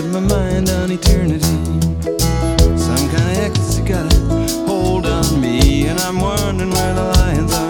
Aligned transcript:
got 0.00 0.12
my 0.12 0.20
mind 0.20 0.68
on 0.70 0.92
eternity. 0.92 1.44
Some 2.76 3.08
kind 3.10 3.30
of 3.30 3.38
ecstasy 3.38 3.82
got 3.82 4.12
a 4.12 4.16
hold 4.66 5.06
on 5.06 5.40
me, 5.40 5.88
and 5.88 5.98
I'm 5.98 6.20
wondering 6.20 6.70
where 6.70 6.94
the 6.94 7.02
lions 7.02 7.52
are. 7.52 7.66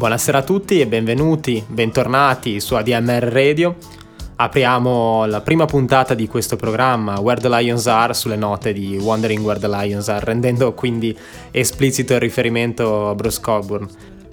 Buonasera 0.00 0.38
a 0.38 0.42
tutti 0.42 0.80
e 0.80 0.86
benvenuti, 0.86 1.62
bentornati 1.68 2.58
su 2.58 2.74
ADMR 2.74 3.22
Radio. 3.24 3.76
Apriamo 4.42 5.26
la 5.26 5.42
prima 5.42 5.66
puntata 5.66 6.14
di 6.14 6.26
questo 6.26 6.56
programma 6.56 7.20
Where 7.20 7.42
the 7.42 7.50
Lions 7.50 7.86
Are 7.86 8.14
sulle 8.14 8.36
note 8.36 8.72
di 8.72 8.96
Wondering 8.96 9.44
Where 9.44 9.60
the 9.60 9.68
Lions 9.68 10.08
Are, 10.08 10.24
rendendo 10.24 10.72
quindi 10.72 11.14
esplicito 11.50 12.14
il 12.14 12.20
riferimento 12.20 13.10
a 13.10 13.14
Bruce 13.14 13.38
Coburn. 13.42 13.86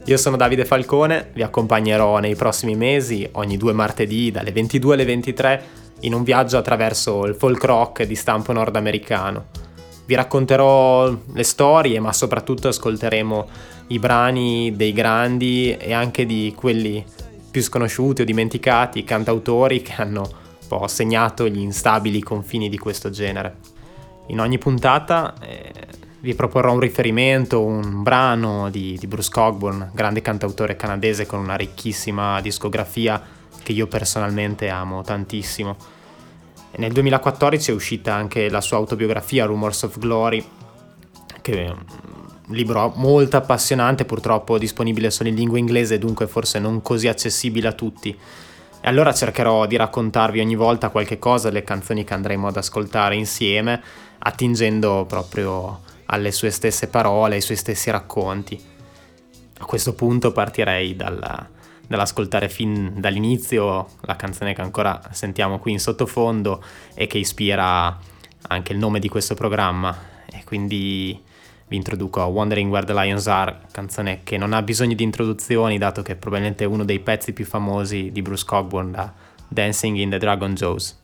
Io 0.05 0.15
sono 0.15 0.37
Davide 0.37 0.63
Falcone, 0.63 1.31
vi 1.33 1.43
accompagnerò 1.43 2.19
nei 2.19 2.35
prossimi 2.35 2.77
mesi, 2.77 3.27
ogni 3.33 3.57
due 3.57 3.73
martedì 3.73 4.31
dalle 4.31 4.53
22 4.53 4.93
alle 4.93 5.03
23, 5.03 5.63
in 5.99 6.13
un 6.13 6.23
viaggio 6.23 6.57
attraverso 6.57 7.25
il 7.25 7.35
folk 7.35 7.61
rock 7.65 8.03
di 8.03 8.15
stampo 8.15 8.53
nordamericano. 8.53 9.47
Vi 10.05 10.15
racconterò 10.15 11.13
le 11.33 11.43
storie, 11.43 11.99
ma 11.99 12.13
soprattutto 12.13 12.69
ascolteremo 12.69 13.47
i 13.87 13.99
brani 13.99 14.73
dei 14.73 14.93
grandi 14.93 15.75
e 15.77 15.91
anche 15.91 16.25
di 16.25 16.53
quelli 16.55 17.03
più 17.49 17.61
sconosciuti 17.61 18.21
o 18.21 18.25
dimenticati, 18.25 19.03
cantautori 19.03 19.81
che 19.81 19.93
hanno 19.97 20.21
un 20.21 20.67
po' 20.67 20.87
segnato 20.87 21.47
gli 21.47 21.59
instabili 21.59 22.21
confini 22.21 22.69
di 22.69 22.77
questo 22.77 23.09
genere. 23.09 23.55
In 24.27 24.39
ogni 24.39 24.57
puntata 24.57 25.33
eh, 25.41 25.71
vi 26.19 26.33
proporrò 26.35 26.73
un 26.73 26.79
riferimento, 26.79 27.63
un 27.63 28.03
brano 28.03 28.69
di, 28.69 28.97
di 28.99 29.07
Bruce 29.07 29.29
Cockburn, 29.31 29.91
grande 29.93 30.21
cantautore 30.21 30.75
canadese 30.75 31.25
con 31.25 31.39
una 31.39 31.55
ricchissima 31.55 32.41
discografia 32.41 33.21
che 33.63 33.71
io 33.71 33.87
personalmente 33.87 34.69
amo 34.69 35.01
tantissimo. 35.03 35.75
E 36.71 36.77
nel 36.79 36.91
2014 36.91 37.71
è 37.71 37.73
uscita 37.73 38.13
anche 38.13 38.49
la 38.49 38.61
sua 38.61 38.77
autobiografia 38.77 39.45
Rumors 39.45 39.83
of 39.83 39.99
Glory, 39.99 40.45
che 41.41 41.73
libro 42.49 42.93
molto 42.95 43.37
appassionante, 43.37 44.05
purtroppo 44.05 44.57
disponibile 44.57 45.11
solo 45.11 45.29
in 45.29 45.35
lingua 45.35 45.57
inglese 45.57 45.97
dunque 45.97 46.27
forse 46.27 46.59
non 46.59 46.81
così 46.81 47.07
accessibile 47.07 47.67
a 47.67 47.73
tutti. 47.73 48.09
E 48.79 48.87
allora 48.87 49.13
cercherò 49.13 49.65
di 49.65 49.75
raccontarvi 49.75 50.39
ogni 50.39 50.55
volta 50.55 50.89
qualche 50.89 51.19
cosa 51.19 51.49
delle 51.49 51.63
canzoni 51.63 52.03
che 52.03 52.13
andremo 52.13 52.47
ad 52.47 52.57
ascoltare 52.57 53.15
insieme, 53.15 53.81
attingendo 54.19 55.05
proprio 55.07 55.81
alle 56.05 56.31
sue 56.31 56.51
stesse 56.51 56.87
parole, 56.87 57.35
ai 57.35 57.41
suoi 57.41 57.57
stessi 57.57 57.89
racconti. 57.89 58.59
A 59.59 59.65
questo 59.65 59.93
punto 59.93 60.31
partirei 60.31 60.95
dalla, 60.95 61.49
dall'ascoltare 61.87 62.47
fin 62.47 62.93
dall'inizio 62.97 63.87
la 64.01 64.15
canzone 64.15 64.53
che 64.53 64.61
ancora 64.61 65.01
sentiamo 65.11 65.57
qui 65.59 65.71
in 65.71 65.79
sottofondo 65.79 66.63
e 66.93 67.07
che 67.07 67.17
ispira 67.17 67.97
anche 68.49 68.71
il 68.71 68.77
nome 68.77 68.99
di 68.99 69.09
questo 69.09 69.33
programma. 69.33 70.15
E 70.31 70.43
quindi 70.43 71.19
vi 71.67 71.75
introduco 71.75 72.21
a 72.21 72.25
Wondering 72.25 72.71
Where 72.71 72.85
the 72.85 72.93
Lions 72.93 73.27
Are, 73.27 73.59
canzone 73.71 74.21
che 74.23 74.37
non 74.37 74.53
ha 74.53 74.61
bisogno 74.61 74.95
di 74.95 75.03
introduzioni 75.03 75.77
dato 75.77 76.01
che 76.01 76.13
è 76.13 76.15
probabilmente 76.15 76.65
uno 76.65 76.85
dei 76.85 76.99
pezzi 76.99 77.33
più 77.33 77.45
famosi 77.45 78.11
di 78.11 78.21
Bruce 78.21 78.45
Cockburn 78.45 78.91
da 78.91 79.13
Dancing 79.47 79.97
in 79.97 80.09
the 80.09 80.17
Dragon 80.17 80.53
Jaws. 80.53 80.97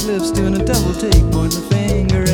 Petroglyphs 0.00 0.34
doing 0.34 0.54
a 0.54 0.64
double 0.64 0.94
take, 0.94 1.30
pointing 1.30 1.62
a 1.62 1.68
finger 1.68 2.29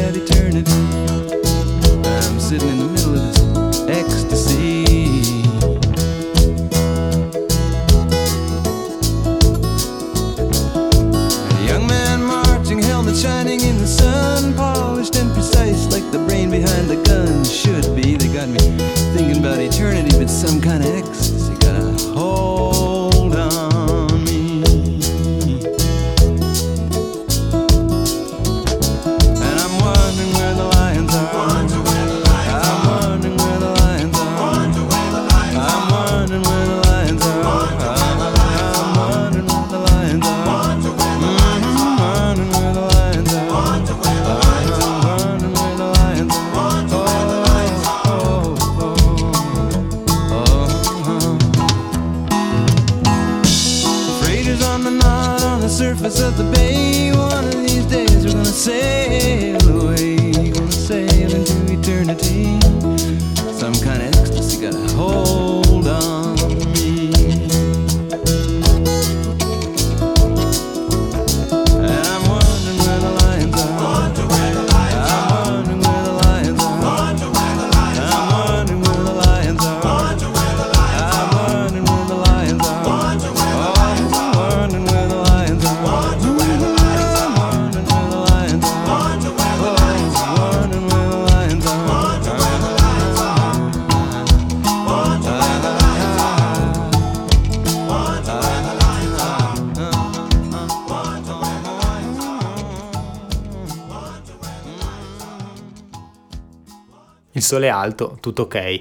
Il 107.37 107.43
sole 107.43 107.67
è 107.67 107.71
alto, 107.71 108.17
tutto 108.23 108.43
ok. 108.43 108.81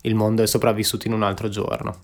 Il 0.00 0.14
mondo 0.14 0.42
è 0.42 0.46
sopravvissuto 0.46 1.06
in 1.06 1.12
un 1.12 1.22
altro 1.22 1.50
giorno. 1.50 1.98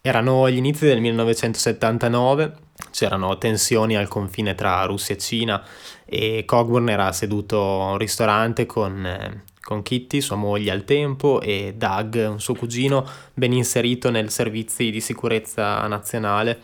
Erano 0.00 0.48
gli 0.48 0.56
inizi 0.56 0.86
del 0.86 1.00
1979, 1.00 2.54
c'erano 2.92 3.36
tensioni 3.36 3.96
al 3.96 4.06
confine 4.06 4.54
tra 4.54 4.84
Russia 4.84 5.16
e 5.16 5.18
Cina 5.18 5.60
e 6.04 6.44
Coburn 6.46 6.88
era 6.90 7.10
seduto 7.10 7.60
a 7.82 7.90
un 7.90 7.98
ristorante 7.98 8.66
con, 8.66 9.04
eh, 9.04 9.42
con 9.62 9.82
Kitty, 9.82 10.20
sua 10.20 10.36
moglie 10.36 10.70
al 10.70 10.84
tempo, 10.84 11.40
e 11.40 11.74
Doug, 11.76 12.28
un 12.30 12.40
suo 12.40 12.54
cugino 12.54 13.04
ben 13.34 13.52
inserito 13.52 14.10
nei 14.10 14.30
servizi 14.30 14.92
di 14.92 15.00
sicurezza 15.00 15.84
nazionale, 15.88 16.60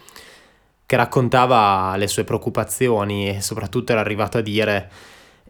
che 0.86 0.94
raccontava 0.94 1.96
le 1.96 2.06
sue 2.06 2.22
preoccupazioni 2.22 3.28
e 3.28 3.40
soprattutto 3.40 3.90
era 3.90 4.00
arrivato 4.00 4.38
a 4.38 4.40
dire 4.40 4.88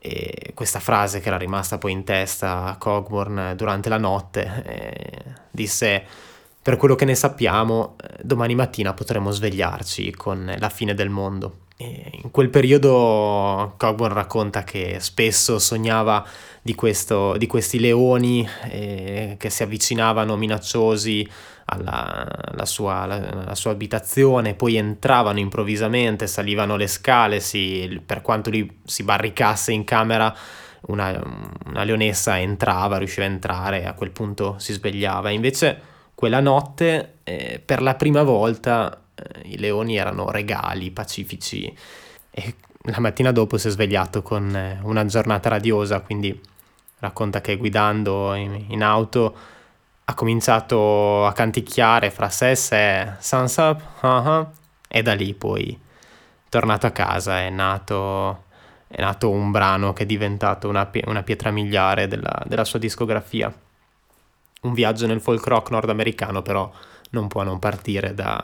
eh, 0.04 0.50
questa 0.54 0.81
frase 0.81 1.20
che 1.20 1.28
era 1.28 1.38
rimasta 1.38 1.78
poi 1.78 1.93
in 1.93 2.02
testa 2.02 2.64
a 2.64 2.76
Coburn 2.76 3.54
durante 3.56 3.88
la 3.88 3.99
notte, 3.99 4.62
eh, 4.66 5.22
disse 5.49 6.04
per 6.60 6.76
quello 6.76 6.96
che 6.96 7.04
ne 7.04 7.14
sappiamo, 7.14 7.96
eh, 8.02 8.19
domani 8.22 8.56
mattina 8.56 8.94
potremo 8.94 9.31
svegliarci 9.31 10.12
con 10.12 10.52
la 10.58 10.69
fine 10.69 10.94
del 10.94 11.08
mondo. 11.08 11.58
E 11.76 12.19
in 12.22 12.31
quel 12.32 12.50
periodo 12.50 13.75
Cogburn 13.76 14.14
racconta 14.14 14.64
che 14.64 14.99
spesso 14.99 15.58
sognava 15.58 16.25
di, 16.62 16.75
questo, 16.76 17.37
di 17.37 17.49
questi 17.49 17.81
leoni 17.81 18.49
eh, 18.70 19.35
che 19.37 19.50
si 19.50 19.64
avvicinavano 19.64 20.37
minacciosi 20.37 21.29
alla, 21.64 22.26
alla, 22.53 22.64
sua, 22.64 22.94
alla, 23.00 23.31
alla, 23.31 23.55
sua, 23.56 23.73
abitazione, 23.73 24.55
poi 24.55 24.76
entravano 24.76 25.41
improvvisamente, 25.41 26.29
salivano 26.29 26.76
le 26.76 26.87
scale, 26.87 27.41
si, 27.41 28.00
per 28.05 28.23
quanto 28.23 28.50
lui 28.50 28.81
si 28.85 29.03
barricasse 29.03 29.73
in 29.73 29.85
camera 29.85 30.35
una, 30.87 31.20
una 31.67 31.82
leonessa 31.82 32.38
entrava, 32.38 32.99
riusciva 32.99 33.26
a 33.26 33.31
entrare 33.31 33.82
e 33.82 33.87
a 33.87 33.94
quel 33.94 34.11
punto 34.11 34.56
si 34.59 34.73
svegliava. 34.73 35.31
Invece 35.31 35.81
quella 36.14 36.41
notte, 36.41 37.14
eh, 37.25 37.61
per 37.64 37.82
la 37.82 37.94
prima 37.97 38.23
volta, 38.23 39.03
eh, 39.14 39.49
i 39.49 39.59
leoni 39.59 39.97
erano 39.97 40.31
regali 40.31 40.93
pacifici 40.93 41.75
e 42.31 42.55
la 42.87 43.00
mattina 43.00 43.31
dopo 43.31 43.59
si 43.59 43.69
è 43.69 43.70
svegliato 43.70 44.23
con 44.23 44.55
eh, 44.55 44.81
una 44.82 45.05
giornata 45.06 45.49
radiosa, 45.49 46.00
quindi 46.00 46.50
racconta 47.02 47.40
che 47.40 47.56
guidando 47.56 48.32
in, 48.34 48.66
in 48.69 48.82
auto 48.82 49.37
ha 50.04 50.14
cominciato 50.14 51.26
a 51.26 51.32
canticchiare 51.32 52.10
fra 52.10 52.28
sé 52.28 52.50
e 52.50 52.54
sé 52.54 53.12
Sans 53.19 53.56
up, 53.56 53.82
uh-huh, 54.02 54.46
e 54.88 55.02
da 55.02 55.12
lì 55.14 55.34
poi 55.34 55.78
tornato 56.49 56.87
a 56.87 56.90
casa. 56.90 57.40
È 57.40 57.50
nato, 57.50 58.44
è 58.87 59.00
nato 59.00 59.31
un 59.31 59.50
brano 59.50 59.93
che 59.93 60.04
è 60.04 60.06
diventato 60.06 60.69
una, 60.69 60.88
una 61.06 61.22
pietra 61.25 61.50
miliare 61.50 62.06
della, 62.06 62.43
della 62.46 62.64
sua 62.64 62.78
discografia. 62.78 63.52
Un 64.62 64.72
viaggio 64.75 65.06
nel 65.06 65.20
folk 65.20 65.44
rock 65.44 65.70
nordamericano 65.70 66.40
però 66.43 66.70
non 67.10 67.26
può 67.26 67.43
non 67.43 67.58
partire 67.58 68.14
da, 68.14 68.40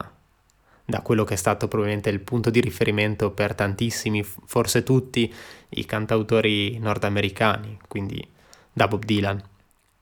da 0.84 1.00
quello 1.00 1.22
che 1.22 1.34
è 1.34 1.36
stato 1.36 1.68
probabilmente 1.68 2.10
il 2.10 2.20
punto 2.20 2.50
di 2.50 2.60
riferimento 2.60 3.30
per 3.30 3.54
tantissimi, 3.54 4.24
forse 4.24 4.82
tutti, 4.82 5.32
i 5.70 5.84
cantautori 5.84 6.76
nordamericani, 6.78 7.78
quindi 7.86 8.36
da 8.78 8.88
Bob 8.88 9.04
Dylan. 9.04 9.42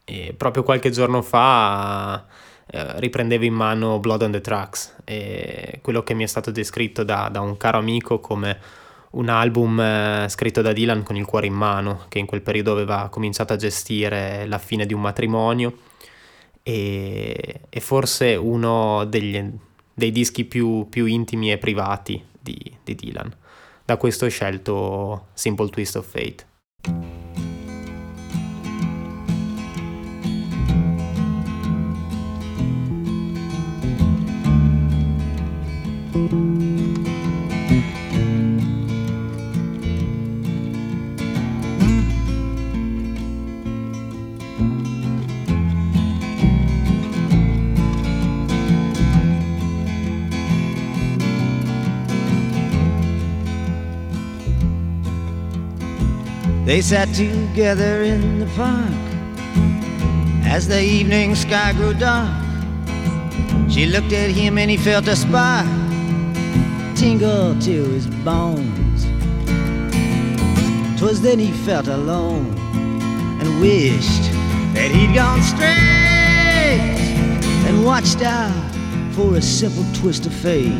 E 0.04 0.34
proprio 0.36 0.62
qualche 0.62 0.90
giorno 0.90 1.20
fa 1.22 2.24
eh, 2.66 3.00
riprendevo 3.00 3.44
in 3.44 3.54
mano 3.54 3.98
Blood 3.98 4.22
on 4.22 4.30
the 4.30 4.40
Tracks, 4.40 4.94
quello 5.82 6.02
che 6.04 6.14
mi 6.14 6.22
è 6.22 6.26
stato 6.26 6.52
descritto 6.52 7.02
da, 7.02 7.28
da 7.30 7.40
un 7.40 7.56
caro 7.56 7.78
amico 7.78 8.20
come 8.20 8.58
un 9.16 9.28
album 9.28 9.80
eh, 9.80 10.26
scritto 10.28 10.62
da 10.62 10.72
Dylan 10.72 11.02
con 11.02 11.16
il 11.16 11.24
cuore 11.24 11.46
in 11.46 11.54
mano, 11.54 12.04
che 12.08 12.18
in 12.18 12.26
quel 12.26 12.42
periodo 12.42 12.72
aveva 12.72 13.08
cominciato 13.10 13.52
a 13.52 13.56
gestire 13.56 14.46
la 14.46 14.58
fine 14.58 14.84
di 14.84 14.94
un 14.94 15.00
matrimonio 15.00 15.78
e, 16.62 17.60
e 17.68 17.80
forse 17.80 18.34
uno 18.34 19.04
degli, 19.06 19.42
dei 19.94 20.12
dischi 20.12 20.44
più, 20.44 20.86
più, 20.90 21.06
intimi 21.06 21.50
e 21.50 21.58
privati 21.58 22.22
di, 22.38 22.60
di 22.84 22.94
Dylan. 22.94 23.34
Da 23.84 23.96
questo 23.96 24.26
ho 24.26 24.28
scelto 24.28 25.28
Simple 25.32 25.70
Twist 25.70 25.96
of 25.96 26.06
Fate. 26.06 26.45
Sat 56.86 57.12
together 57.14 58.04
in 58.04 58.38
the 58.38 58.46
park 58.54 58.94
as 60.44 60.68
the 60.68 60.80
evening 60.80 61.34
sky 61.34 61.72
grew 61.72 61.92
dark. 61.92 62.30
She 63.68 63.86
looked 63.86 64.12
at 64.12 64.30
him 64.30 64.56
and 64.56 64.70
he 64.70 64.76
felt 64.76 65.08
a 65.08 65.16
spark 65.16 65.66
tingle 66.94 67.58
to 67.58 67.84
his 67.90 68.06
bones. 68.06 69.02
Twas 70.96 71.20
then 71.20 71.40
he 71.40 71.50
felt 71.66 71.88
alone 71.88 72.56
and 73.40 73.60
wished 73.60 74.30
that 74.74 74.92
he'd 74.92 75.12
gone 75.12 75.42
straight 75.42 76.86
and 77.66 77.84
watched 77.84 78.22
out 78.22 78.54
for 79.12 79.34
a 79.34 79.42
simple 79.42 79.84
twist 79.92 80.24
of 80.26 80.32
fate. 80.32 80.70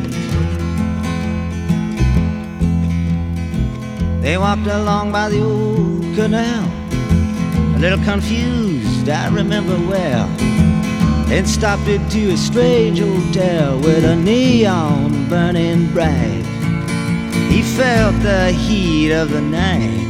They 4.21 4.37
walked 4.37 4.67
along 4.67 5.11
by 5.11 5.27
the 5.29 5.41
old 5.41 5.86
canal, 6.17 6.65
a 7.75 7.77
little 7.77 8.03
confused, 8.03 9.07
I 9.07 9.27
remember 9.29 9.77
well. 9.87 10.27
Then 11.27 11.45
stopped 11.45 11.87
into 11.87 12.31
a 12.31 12.37
strange 12.37 12.99
hotel 12.99 13.77
with 13.77 14.03
a 14.03 14.15
neon 14.15 15.29
burning 15.29 15.93
bright. 15.93 16.43
He 17.51 17.61
felt 17.61 18.19
the 18.23 18.51
heat 18.51 19.11
of 19.11 19.29
the 19.29 19.41
night 19.41 20.07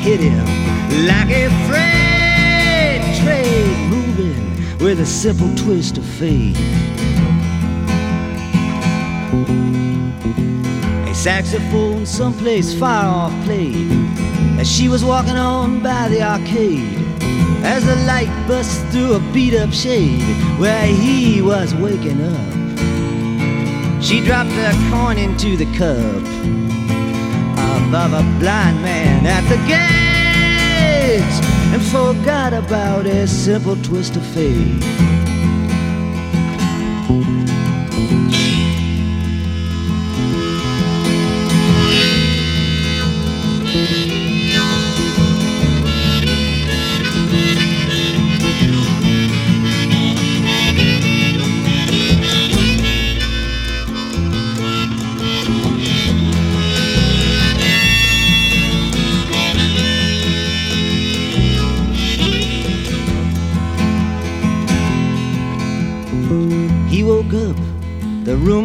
hit 0.00 0.20
him 0.20 0.46
like 1.06 1.28
a 1.32 1.50
freight 1.68 3.02
train 3.20 3.90
moving 3.90 4.78
with 4.78 5.00
a 5.00 5.06
simple 5.06 5.54
twist 5.54 5.98
of 5.98 6.04
fate. 6.06 6.56
A 11.06 11.14
saxophone 11.14 12.06
someplace 12.06 12.72
far 12.72 13.04
off 13.04 13.44
played 13.44 14.37
as 14.58 14.70
she 14.70 14.88
was 14.88 15.04
walking 15.04 15.36
on 15.36 15.80
by 15.82 16.08
the 16.08 16.20
arcade. 16.20 16.98
As 17.62 17.84
the 17.84 17.96
light 18.06 18.30
bust 18.48 18.84
through 18.86 19.14
a 19.14 19.20
beat 19.32 19.54
up 19.54 19.72
shade 19.72 20.22
where 20.58 20.86
he 20.86 21.40
was 21.40 21.74
waking 21.74 22.20
up, 22.22 24.02
she 24.02 24.20
dropped 24.20 24.50
a 24.50 24.72
coin 24.90 25.18
into 25.18 25.56
the 25.56 25.66
cup 25.76 26.22
above 27.88 28.12
a 28.12 28.22
blind 28.38 28.82
man 28.82 29.26
at 29.26 29.42
the 29.48 29.56
gate 29.66 31.22
and 31.72 31.82
forgot 31.82 32.52
about 32.52 33.06
a 33.06 33.26
simple 33.26 33.76
twist 33.76 34.16
of 34.16 34.26
fate. 34.26 34.82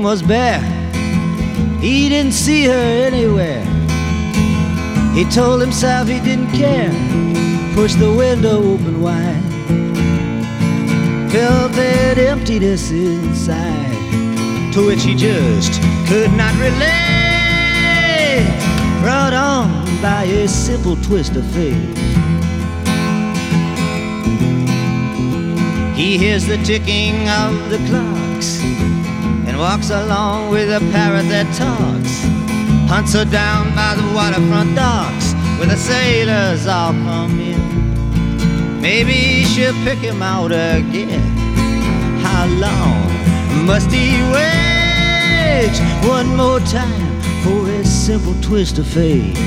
Was 0.04 0.22
bare. 0.22 0.62
He 1.80 2.10
didn't 2.10 2.34
see 2.34 2.66
her 2.66 2.74
anywhere. 2.74 3.64
He 5.16 5.24
told 5.26 5.62
himself 5.62 6.10
he 6.10 6.20
didn't 6.20 6.52
care. 6.52 6.92
Pushed 7.74 8.00
the 8.00 8.14
window 8.14 8.58
open 8.74 9.02
wide. 9.02 9.42
Felt 11.32 11.72
that 11.72 12.18
emptiness 12.18 12.92
inside, 12.92 14.74
to 14.74 14.86
which 14.86 15.04
he 15.04 15.16
just 15.16 15.82
could 16.08 16.32
not 16.34 16.54
relate. 16.60 16.84
Brought 19.02 19.34
on 19.34 19.86
by 20.02 20.24
a 20.24 20.48
simple 20.48 20.98
twist 20.98 21.36
of 21.38 21.46
fate. 21.52 21.98
He 25.96 26.18
hears 26.18 26.46
the 26.46 26.58
ticking 26.58 27.30
of 27.30 27.70
the 27.70 27.78
clocks 27.88 28.23
and 28.23 28.23
walks 29.64 29.92
along 29.92 30.50
with 30.50 30.70
a 30.70 30.80
parrot 30.92 31.26
that 31.30 31.48
talks. 31.56 32.14
Hunts 32.92 33.14
her 33.14 33.24
down 33.24 33.74
by 33.74 33.96
the 33.96 34.04
waterfront 34.14 34.76
docks 34.76 35.32
where 35.58 35.70
the 35.70 35.78
sailors 35.78 36.68
all 36.68 36.92
come 36.92 37.40
in. 37.40 38.82
Maybe 38.82 39.46
she'll 39.46 39.80
pick 39.86 40.00
him 40.00 40.22
out 40.22 40.52
again. 40.52 41.24
How 42.20 42.46
long 42.66 43.66
must 43.66 43.90
he 43.90 44.20
wait? 44.36 45.76
One 46.10 46.36
more 46.36 46.60
time 46.60 47.14
for 47.44 47.70
a 47.70 47.86
simple 47.86 48.36
twist 48.42 48.80
of 48.80 48.86
fate. 48.86 49.38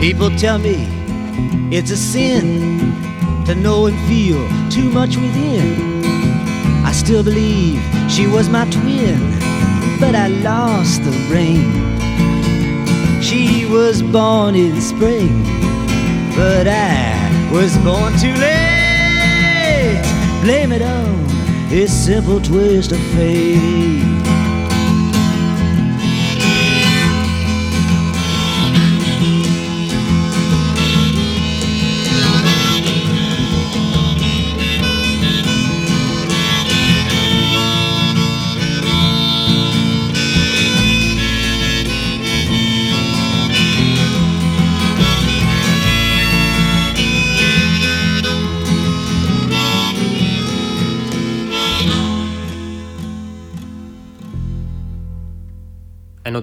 People 0.00 0.28
tell 0.36 0.58
me 0.58 0.86
it's 1.74 1.90
a 1.90 1.96
sin 1.96 2.92
to 3.46 3.54
know 3.54 3.86
and 3.86 3.98
feel 4.06 4.46
too 4.68 4.90
much 4.90 5.16
within. 5.16 5.96
I 6.86 6.92
still 6.92 7.24
believe 7.24 7.82
she 8.08 8.28
was 8.28 8.48
my 8.48 8.64
twin, 8.70 9.18
but 9.98 10.14
I 10.14 10.28
lost 10.28 11.02
the 11.02 11.10
rain. 11.28 11.72
She 13.20 13.66
was 13.66 14.02
born 14.02 14.54
in 14.54 14.80
spring, 14.80 15.42
but 16.36 16.68
I 16.68 17.50
was 17.52 17.76
born 17.78 18.12
too 18.18 18.36
late. 18.46 20.00
Blame 20.42 20.70
it 20.70 20.82
on 20.82 21.26
this 21.68 21.92
simple 21.92 22.40
twist 22.40 22.92
of 22.92 23.00
fate. 23.14 24.35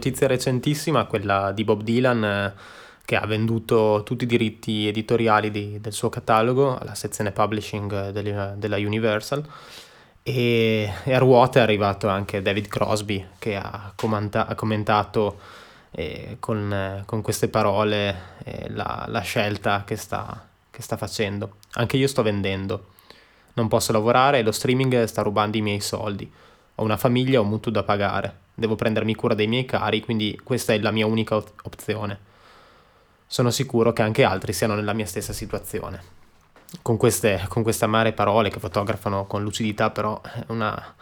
Notizia 0.03 0.27
recentissima, 0.27 1.05
quella 1.05 1.53
di 1.53 1.63
Bob 1.63 1.81
Dylan 1.81 2.23
eh, 2.25 2.53
che 3.05 3.15
ha 3.15 3.25
venduto 3.25 4.01
tutti 4.03 4.25
i 4.25 4.27
diritti 4.27 4.87
editoriali 4.87 5.49
di, 5.49 5.79
del 5.79 5.93
suo 5.93 6.09
catalogo 6.09 6.77
alla 6.77 6.93
sezione 6.93 7.31
publishing 7.31 8.09
della, 8.09 8.53
della 8.57 8.75
Universal 8.77 9.45
e, 10.21 10.91
e, 11.03 11.13
a 11.13 11.17
ruota 11.19 11.59
è 11.59 11.61
arrivato 11.61 12.09
anche 12.09 12.41
David 12.41 12.67
Crosby 12.67 13.25
che 13.39 13.55
ha, 13.55 13.93
comanda, 13.95 14.45
ha 14.45 14.55
commentato 14.55 15.39
eh, 15.91 16.35
con, 16.39 16.73
eh, 16.73 17.03
con, 17.05 17.21
queste 17.21 17.47
parole 17.47 18.15
eh, 18.43 18.69
la, 18.71 19.05
la, 19.07 19.21
scelta 19.21 19.83
che 19.85 19.95
sta, 19.95 20.45
che 20.69 20.81
sta 20.81 20.97
facendo. 20.97 21.55
Anche 21.73 21.95
io 21.95 22.07
sto 22.07 22.23
vendendo, 22.23 22.87
non 23.53 23.69
posso 23.69 23.93
lavorare 23.93 24.39
e 24.39 24.43
lo 24.43 24.51
streaming 24.51 25.03
sta 25.05 25.21
rubando 25.21 25.55
i 25.55 25.61
miei 25.61 25.79
soldi. 25.79 26.29
Ho 26.75 26.83
una 26.83 26.97
famiglia 26.97 27.35
e 27.35 27.41
un 27.41 27.49
mutuo 27.49 27.71
da 27.71 27.83
pagare 27.83 28.41
devo 28.53 28.75
prendermi 28.75 29.15
cura 29.15 29.33
dei 29.33 29.47
miei 29.47 29.65
cari, 29.65 30.01
quindi 30.01 30.39
questa 30.43 30.73
è 30.73 30.79
la 30.79 30.91
mia 30.91 31.05
unica 31.05 31.35
opzione. 31.35 32.31
Sono 33.25 33.49
sicuro 33.49 33.93
che 33.93 34.03
anche 34.03 34.23
altri 34.23 34.53
siano 34.53 34.75
nella 34.75 34.93
mia 34.93 35.05
stessa 35.05 35.33
situazione. 35.33 36.21
Con 36.81 36.97
queste, 36.97 37.45
con 37.49 37.63
queste 37.63 37.85
amare 37.85 38.13
parole 38.13 38.49
che 38.49 38.59
fotografano 38.59 39.25
con 39.25 39.43
lucidità 39.43 39.91
però 39.91 40.19
una, 40.47 40.95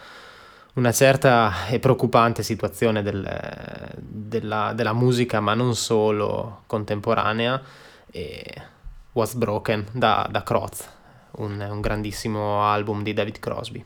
una 0.74 0.92
certa 0.92 1.68
e 1.68 1.80
preoccupante 1.80 2.44
situazione 2.44 3.02
del, 3.02 3.90
della, 3.98 4.74
della, 4.74 4.94
musica, 4.94 5.40
ma 5.40 5.54
non 5.54 5.76
solo 5.76 6.64
contemporanea, 6.68 7.62
e 8.12 8.62
What's 9.14 9.34
Broken 9.34 9.88
da, 9.92 10.28
da 10.30 10.44
Croz, 10.44 10.88
un, 11.32 11.60
un 11.70 11.82
grandissimo 11.82 12.64
album 12.64 13.04
di 13.04 13.14
David 13.14 13.40
Crosby. 13.40 13.86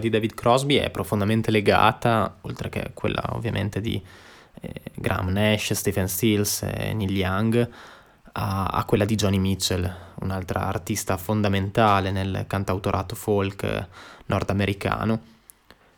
Di 0.00 0.08
David 0.08 0.34
Crosby 0.34 0.74
è 0.74 0.90
profondamente 0.90 1.52
legata, 1.52 2.38
oltre 2.40 2.68
che 2.68 2.90
quella 2.94 3.22
ovviamente 3.34 3.80
di 3.80 4.02
eh, 4.60 4.72
Graham 4.94 5.28
Nash, 5.28 5.72
Stephen 5.74 6.08
Stills 6.08 6.62
e 6.62 6.92
Neil 6.92 7.16
Young, 7.16 7.68
a, 8.32 8.66
a, 8.66 8.84
quella 8.84 9.04
di 9.04 9.14
Johnny 9.14 9.38
Mitchell, 9.38 9.92
un'altra 10.20 10.66
artista 10.66 11.16
fondamentale 11.16 12.10
nel 12.10 12.44
cantautorato 12.46 13.14
folk 13.14 13.86
nordamericano. 14.26 15.20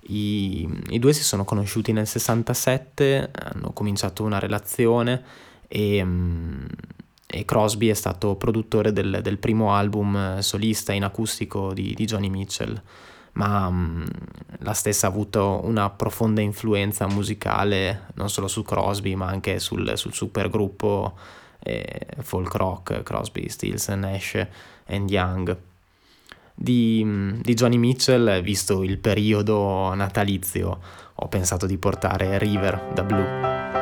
I, 0.07 0.69
I, 0.91 0.99
due 0.99 1.13
si 1.13 1.23
sono 1.23 1.45
conosciuti 1.45 1.93
nel 1.93 2.07
67, 2.07 3.31
hanno 3.33 3.73
cominciato 3.73 4.25
una 4.25 4.39
relazione 4.39 5.23
e, 5.69 6.03
mm, 6.05 6.65
e 7.27 7.45
Crosby 7.45 7.89
è 7.89 7.95
stato 7.95 8.35
produttore 8.35 8.93
del, 8.93 9.21
del, 9.23 9.39
primo 9.39 9.75
album 9.75 10.41
solista 10.41 10.93
in 10.93 11.05
acustico 11.05 11.73
di, 11.73 11.95
di 11.95 12.05
Johnny 12.05 12.29
Mitchell 12.29 12.81
ma 13.33 13.67
um, 13.67 14.05
la 14.59 14.75
stessa 14.75 15.07
ha 15.07 15.11
avuto 15.11 15.61
una 15.65 15.89
profonda 15.91 16.41
influenza 16.41 17.07
musicale 17.07 18.09
non 18.15 18.29
solo 18.29 18.47
su 18.47 18.63
Crosby 18.63 19.15
ma 19.15 19.27
anche 19.27 19.59
sul, 19.59 19.97
sul 19.97 20.13
supergruppo 20.13 21.17
eh, 21.63 22.07
folk 22.21 22.55
rock 22.55 23.03
Crosby, 23.03 23.49
Stills, 23.49 23.89
Nash 23.89 24.47
and 24.87 25.11
Young. 25.11 25.57
Di, 26.55 27.03
mm, 27.05 27.41
di 27.41 27.55
Johnny 27.55 27.79
Mitchell, 27.79 28.43
visto 28.43 28.83
il 28.83 28.99
periodo 28.99 29.95
natalizio, 29.95 30.81
ho 31.15 31.29
pensato 31.29 31.67
di 31.67 31.79
portare 31.79 32.39
River 32.39 32.91
da 32.93 33.03
Blue. 33.03 33.82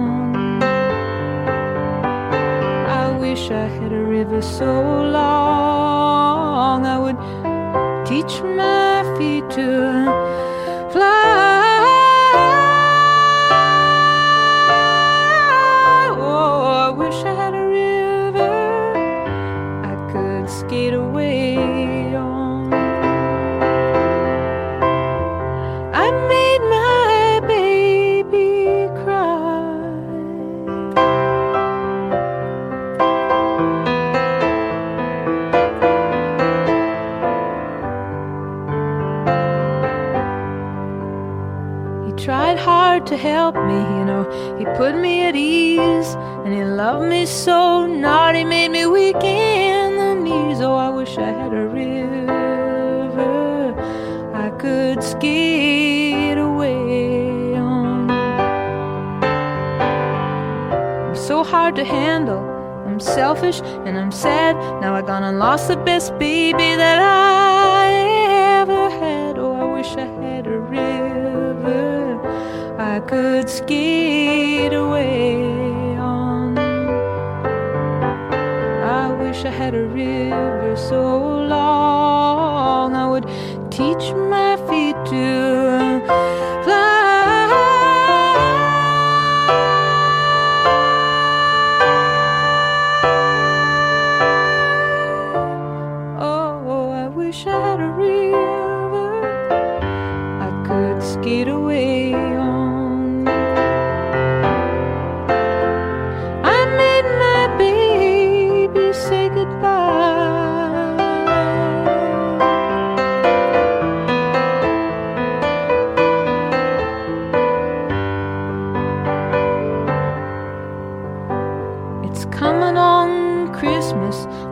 I 3.51 3.67
had 3.67 3.91
a 3.91 4.03
river 4.03 4.41
so 4.41 4.81
long 5.11 6.85
I 6.85 6.97
would 6.97 7.17
teach 8.07 8.41
my 8.41 9.03
feet 9.17 9.49
to 9.51 10.20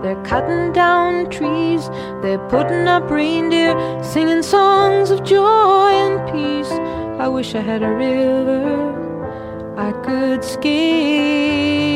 They're 0.02 0.24
cutting 0.24 0.72
down 0.72 1.30
trees, 1.30 1.90
they're 2.22 2.46
putting 2.50 2.88
up 2.88 3.10
reindeer, 3.10 3.74
singing 4.04 4.44
songs 4.44 5.10
of 5.10 5.24
joy 5.24 5.90
and 5.90 6.20
peace. 6.32 6.72
I 7.20 7.28
wish 7.28 7.54
I 7.56 7.62
had 7.62 7.84
a 7.84 7.90
river 7.90 9.76
I 9.78 9.92
could 10.04 10.44
skate 10.44 11.89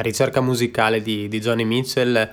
La 0.00 0.06
ricerca 0.06 0.40
musicale 0.40 1.02
di, 1.02 1.28
di 1.28 1.40
Johnny 1.40 1.64
Mitchell, 1.64 2.26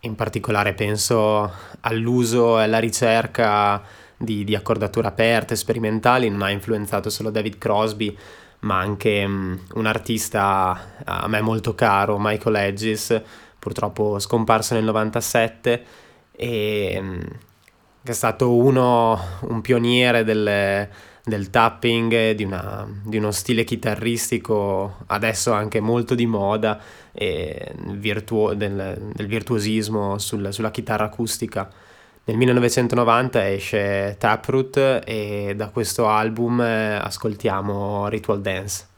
in 0.00 0.14
particolare 0.14 0.72
penso 0.72 1.52
all'uso 1.80 2.58
e 2.58 2.62
alla 2.62 2.78
ricerca 2.78 3.82
di, 4.16 4.44
di, 4.44 4.54
accordature 4.54 5.08
aperte, 5.08 5.54
sperimentali, 5.54 6.30
non 6.30 6.40
ha 6.40 6.48
influenzato 6.48 7.10
solo 7.10 7.28
David 7.28 7.58
Crosby, 7.58 8.16
ma 8.60 8.78
anche 8.78 9.24
um, 9.26 9.60
un 9.74 9.84
artista 9.84 11.02
a 11.04 11.28
me 11.28 11.42
molto 11.42 11.74
caro, 11.74 12.16
Michael 12.18 12.56
Edges, 12.56 13.20
purtroppo 13.58 14.18
scomparso 14.18 14.72
nel 14.72 14.84
97, 14.84 15.84
e, 16.32 16.96
um, 16.98 17.20
che 18.02 18.10
è 18.10 18.14
stato 18.14 18.56
uno, 18.56 19.20
un 19.40 19.60
pioniere 19.60 20.24
delle 20.24 20.88
del 21.24 21.50
tapping, 21.50 22.32
di, 22.32 22.44
una, 22.44 22.86
di, 23.04 23.16
uno 23.16 23.30
stile 23.30 23.64
chitarristico 23.64 25.04
adesso 25.06 25.52
anche 25.52 25.80
molto 25.80 26.14
di 26.14 26.26
moda 26.26 26.80
e 27.12 27.72
virtuo, 27.92 28.54
del, 28.54 29.10
del, 29.14 29.26
virtuosismo 29.26 30.18
sul, 30.18 30.52
sulla 30.52 30.70
chitarra 30.70 31.04
acustica. 31.04 31.70
Nel 32.24 32.36
1990 32.36 33.50
esce 33.50 34.16
Taproot 34.18 35.02
e 35.04 35.54
da 35.56 35.68
questo 35.68 36.08
album 36.08 36.60
eh, 36.60 36.94
ascoltiamo 36.94 38.08
Ritual 38.08 38.40
Dance. 38.40 38.90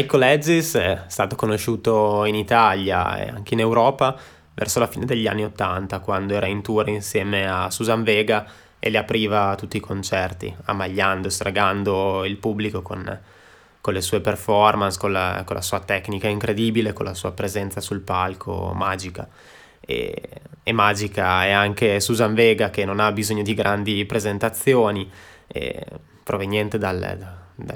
Michael 0.00 0.22
Hedges 0.22 0.76
è 0.76 1.02
stato 1.08 1.36
conosciuto 1.36 2.24
in 2.24 2.34
Italia 2.34 3.18
e 3.18 3.28
anche 3.28 3.52
in 3.52 3.60
Europa 3.60 4.16
verso 4.54 4.78
la 4.78 4.86
fine 4.86 5.04
degli 5.04 5.26
anni 5.26 5.44
Ottanta, 5.44 5.98
quando 5.98 6.32
era 6.32 6.46
in 6.46 6.62
tour 6.62 6.88
insieme 6.88 7.46
a 7.46 7.70
Susan 7.70 8.02
Vega 8.02 8.46
e 8.78 8.88
le 8.88 8.96
apriva 8.96 9.54
tutti 9.58 9.76
i 9.76 9.80
concerti, 9.80 10.56
ammagliando, 10.64 11.28
stragando 11.28 12.24
il 12.24 12.38
pubblico 12.38 12.80
con, 12.80 13.20
con 13.82 13.92
le 13.92 14.00
sue 14.00 14.20
performance, 14.20 14.98
con 14.98 15.12
la, 15.12 15.42
con 15.44 15.56
la, 15.56 15.62
sua 15.62 15.80
tecnica 15.80 16.28
incredibile, 16.28 16.94
con 16.94 17.04
la 17.04 17.14
sua 17.14 17.32
presenza 17.32 17.82
sul 17.82 18.00
palco 18.00 18.72
magica. 18.74 19.28
E, 19.80 20.14
e 20.62 20.72
magica 20.72 21.44
è 21.44 21.50
anche 21.50 22.00
Susan 22.00 22.32
Vega 22.32 22.70
che 22.70 22.86
non 22.86 23.00
ha 23.00 23.12
bisogno 23.12 23.42
di 23.42 23.52
grandi 23.52 24.06
presentazioni, 24.06 25.10
proveniente 26.22 26.78
dal, 26.78 27.39
da 27.64 27.74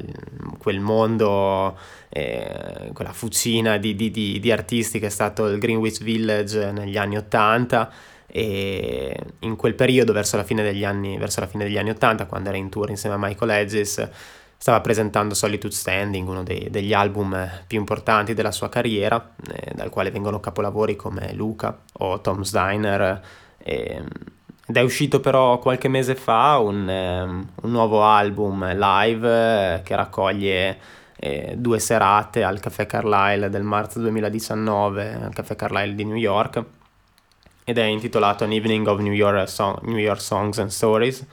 quel 0.59 0.81
mondo, 0.81 1.77
eh, 2.09 2.91
quella 2.93 3.13
fucina 3.13 3.77
di, 3.77 3.95
di, 3.95 4.11
di, 4.11 4.41
di, 4.41 4.51
artisti 4.51 4.99
che 4.99 5.07
è 5.07 5.11
stato 5.11 5.47
il 5.47 5.59
Greenwich 5.59 6.03
Village 6.03 6.73
negli 6.73 6.97
anni 6.97 7.17
Ottanta 7.17 7.91
e 8.27 9.17
in 9.41 9.57
quel 9.57 9.75
periodo, 9.75 10.13
verso 10.13 10.37
la 10.37 10.45
fine 10.45 10.63
degli 10.63 10.85
anni, 10.85 11.19
verso 11.19 11.41
la 11.41 11.47
fine 11.47 11.65
degli 11.65 11.79
anni 11.79 11.91
80, 11.91 12.27
quando 12.27 12.49
era 12.49 12.59
in 12.59 12.69
tour 12.69 12.91
insieme 12.91 13.15
a 13.15 13.19
Michael 13.19 13.51
Hedges, 13.51 14.09
stava 14.57 14.81
presentando 14.81 15.35
Solitude 15.35 15.75
Standing, 15.75 16.27
uno 16.27 16.43
dei, 16.43 16.69
degli 16.71 16.93
album 16.93 17.49
più 17.67 17.79
importanti 17.79 18.35
della 18.35 18.51
sua 18.51 18.69
carriera, 18.69 19.35
eh, 19.53 19.73
dal 19.75 19.91
quale 19.91 20.11
vengono 20.11 20.41
capolavori 20.41 20.97
come 20.97 21.33
Luca 21.35 21.79
o 21.99 22.21
Tom's 22.21 22.51
Diner. 22.51 23.23
Eh, 23.59 24.03
ed 24.67 24.77
è 24.77 24.81
uscito 24.81 25.21
però 25.21 25.59
qualche 25.59 25.89
mese 25.89 26.15
fa 26.15 26.59
un, 26.59 26.89
um, 26.89 27.49
un 27.63 27.71
nuovo 27.71 28.03
album 28.03 28.75
live 28.75 29.75
eh, 29.75 29.83
che 29.83 29.95
raccoglie 29.95 30.79
eh, 31.17 31.55
due 31.57 31.79
serate 31.79 32.43
al 32.43 32.61
Caffè 32.61 32.87
Carlyle 32.87 33.51
del 33.51 33.63
marzo 33.63 34.01
2019, 34.01 35.15
al 35.25 35.35
Caffè 35.35 35.55
Carlyle 35.55 35.95
di 35.95 36.05
New 36.05 36.17
York, 36.17 36.63
ed 37.65 37.79
è 37.79 37.85
intitolato 37.85 38.45
An 38.45 38.53
Evening 38.53 38.87
of 38.87 39.01
New 39.01 39.13
York, 39.13 39.49
Song, 39.49 39.81
New 39.83 39.99
York 39.99 40.21
Songs 40.21 40.59
and 40.59 40.71
Stories, 40.71 41.25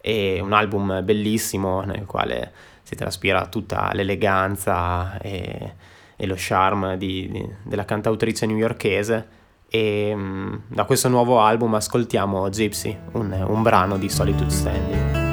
è 0.00 0.38
un 0.40 0.52
album 0.52 1.04
bellissimo 1.04 1.82
nel 1.82 2.04
quale 2.06 2.52
si 2.82 2.94
traspira 2.94 3.46
tutta 3.46 3.90
l'eleganza 3.92 5.18
e, 5.18 5.74
e 6.16 6.26
lo 6.26 6.34
charme 6.36 6.96
di, 6.96 7.28
di, 7.30 7.48
della 7.64 7.84
cantautrice 7.84 8.46
newyorkese 8.46 9.37
e 9.68 10.12
um, 10.14 10.60
da 10.68 10.84
questo 10.84 11.08
nuovo 11.08 11.40
album 11.40 11.74
ascoltiamo 11.74 12.48
Gypsy, 12.48 12.98
un, 13.12 13.44
un 13.46 13.62
brano 13.62 13.98
di 13.98 14.08
Solitude 14.08 14.50
Standing. 14.50 15.27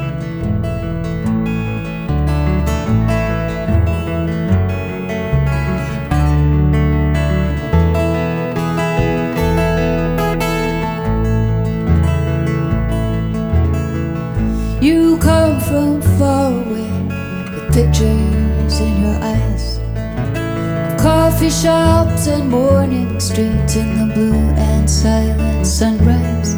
coffee 21.46 21.62
shops 21.62 22.28
and 22.28 22.50
morning 22.50 23.20
streets 23.20 23.76
in 23.76 24.00
the 24.00 24.14
blue 24.16 24.34
and 24.34 24.90
silent 24.90 25.66
sunrise. 25.66 26.56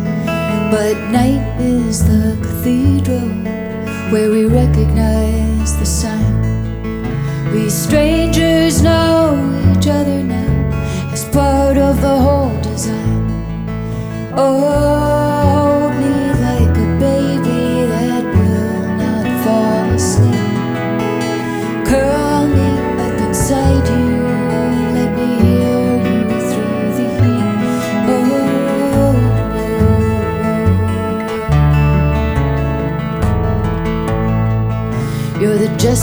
But 0.71 0.95
night 1.12 1.43
is 1.60 2.08
the 2.08 2.38
cathedral 2.41 3.28
where 4.12 4.32
we 4.32 4.45
recognize 4.45 5.78
the 5.78 5.86
sign. 5.86 7.52
We 7.52 7.69
strangers 7.69 8.82
know 8.82 9.36
each 9.71 9.88
other 9.88 10.23
now 10.23 11.12
as 11.12 11.26
part 11.26 11.78
of 11.78 12.00
the 12.00 12.17
whole 12.17 12.62
design. 12.62 13.67
Oh. 14.38 15.07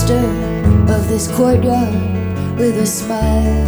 Jester 0.05 0.93
of 0.93 1.07
this 1.07 1.27
courtyard 1.35 2.57
with 2.57 2.77
a 2.77 2.85
smile 2.85 3.65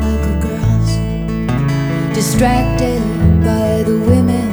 like 0.00 0.24
a 0.24 0.36
girl's. 0.40 2.14
Distracted 2.14 3.00
by 3.44 3.82
the 3.82 3.98
women 4.08 4.48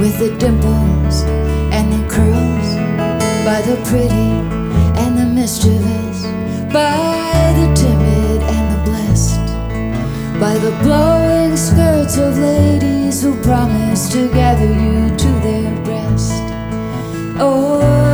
with 0.00 0.18
the 0.18 0.34
dimples 0.38 1.24
and 1.72 1.92
the 1.92 2.08
curls, 2.08 2.68
by 3.44 3.60
the 3.62 3.76
pretty 3.84 4.30
and 5.02 5.18
the 5.18 5.26
mischievous, 5.26 6.24
by 6.72 7.52
the 7.58 7.74
timid 7.74 8.42
and 8.42 8.66
the 8.74 8.90
blessed, 8.90 10.40
by 10.40 10.54
the 10.54 10.70
blowing 10.82 11.56
skirts 11.56 12.16
of 12.16 12.38
ladies 12.38 13.22
who 13.22 13.34
promise 13.42 14.08
to 14.10 14.28
gather 14.32 14.66
you 14.66 15.14
to 15.16 15.28
their 15.40 15.84
breast. 15.84 16.42
Oh, 17.42 18.09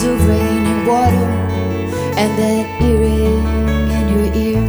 hands 0.00 0.22
of 0.22 0.28
rain 0.28 0.64
and 0.66 0.86
water, 0.86 1.30
and 2.16 2.38
that 2.38 2.82
earring 2.82 3.44
in 3.98 4.08
your 4.14 4.28
ear. 4.34 4.62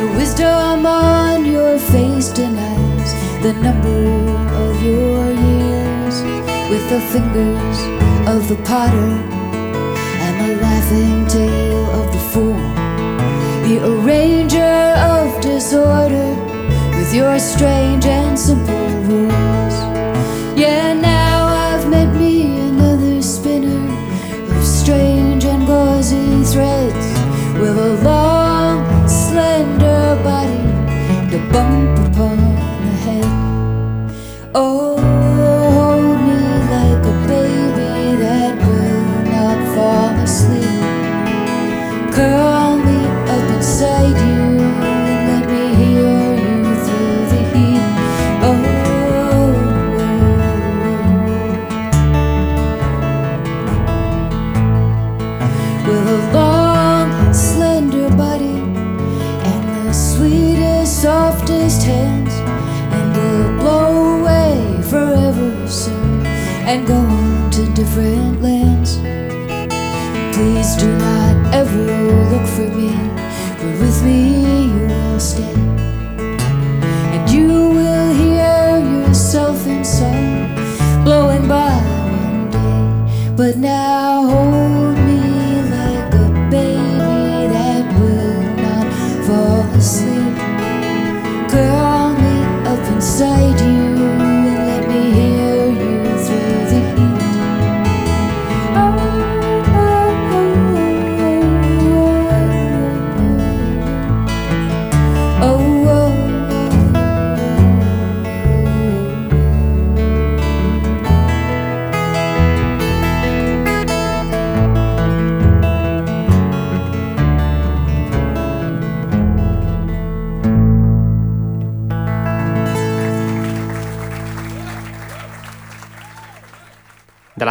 The 0.00 0.16
wisdom 0.16 0.86
on 0.86 1.44
your 1.44 1.78
face 1.78 2.28
denies 2.28 3.12
the 3.42 3.52
number 3.54 4.02
of 4.64 4.82
your 4.82 5.32
years. 5.32 6.22
With 6.70 6.88
the 6.90 7.00
fingers 7.12 7.78
of 8.26 8.48
the 8.48 8.56
potter 8.64 9.10
and 10.24 10.34
the 10.42 10.60
laughing 10.60 11.26
tail 11.28 11.90
of 12.00 12.06
the 12.12 12.22
fool, 12.32 12.60
the 13.66 13.78
arranger 13.84 14.94
of 15.14 15.40
disorder, 15.40 16.30
with 16.96 17.14
your 17.14 17.38
strange 17.38 18.04
and 18.06 18.38
simple 18.38 18.88
rules. 19.08 19.55
With 27.66 27.78
a 27.78 28.04
long, 28.04 29.08
slender 29.08 30.20
body. 30.22 30.62
A 31.34 31.52
bump 31.52 31.98
upon 32.06 32.45
ook 72.36 72.75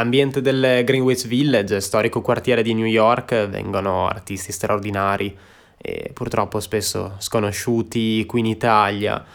Dall'ambiente 0.05 0.39
del 0.39 0.83
Greenwich 0.83 1.25
Village, 1.25 1.81
storico 1.81 2.21
quartiere 2.21 2.61
di 2.61 2.75
New 2.75 2.85
York, 2.85 3.47
vengono 3.47 4.07
artisti 4.07 4.51
straordinari 4.51 5.35
e 5.77 6.11
purtroppo 6.13 6.59
spesso 6.59 7.15
sconosciuti 7.17 8.23
qui 8.27 8.41
in 8.41 8.45
Italia. 8.45 9.25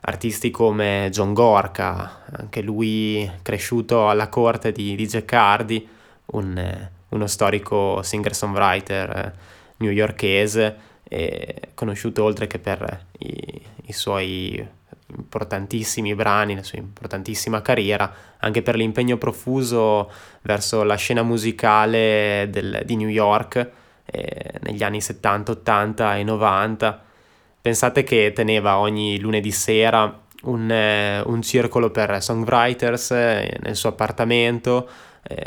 Artisti 0.00 0.50
come 0.50 1.10
John 1.12 1.32
Gorka, 1.32 2.24
anche 2.32 2.60
lui 2.60 3.30
cresciuto 3.40 4.08
alla 4.08 4.28
corte 4.28 4.72
di, 4.72 4.96
di 4.96 5.24
Hardy, 5.30 5.88
un, 6.32 6.88
uno 7.10 7.26
storico 7.28 8.02
singer-songwriter 8.02 9.10
eh, 9.10 9.32
newyorkese, 9.76 10.76
conosciuto 11.74 12.24
oltre 12.24 12.48
che 12.48 12.58
per 12.58 13.04
i, 13.18 13.62
i 13.84 13.92
suoi 13.92 14.68
importantissimi 15.08 16.14
brani, 16.14 16.54
la 16.56 16.62
sua 16.62 16.78
importantissima 16.78 17.62
carriera, 17.62 18.12
anche 18.38 18.62
per 18.62 18.76
l'impegno 18.76 19.16
profuso 19.16 20.10
verso 20.42 20.82
la 20.82 20.96
scena 20.96 21.22
musicale 21.22 22.48
del- 22.50 22.82
di 22.84 22.96
New 22.96 23.08
York 23.08 23.70
eh, 24.04 24.52
negli 24.60 24.82
anni 24.82 25.00
70, 25.00 25.52
80 25.52 26.16
e 26.16 26.24
90. 26.24 27.02
Pensate 27.60 28.04
che 28.04 28.32
teneva 28.34 28.78
ogni 28.78 29.18
lunedì 29.18 29.50
sera 29.50 30.22
un, 30.42 30.70
eh, 30.70 31.20
un 31.20 31.42
circolo 31.42 31.90
per 31.90 32.22
songwriters 32.22 33.10
eh, 33.12 33.58
nel 33.62 33.74
suo 33.74 33.90
appartamento, 33.90 34.88
eh, 35.22 35.46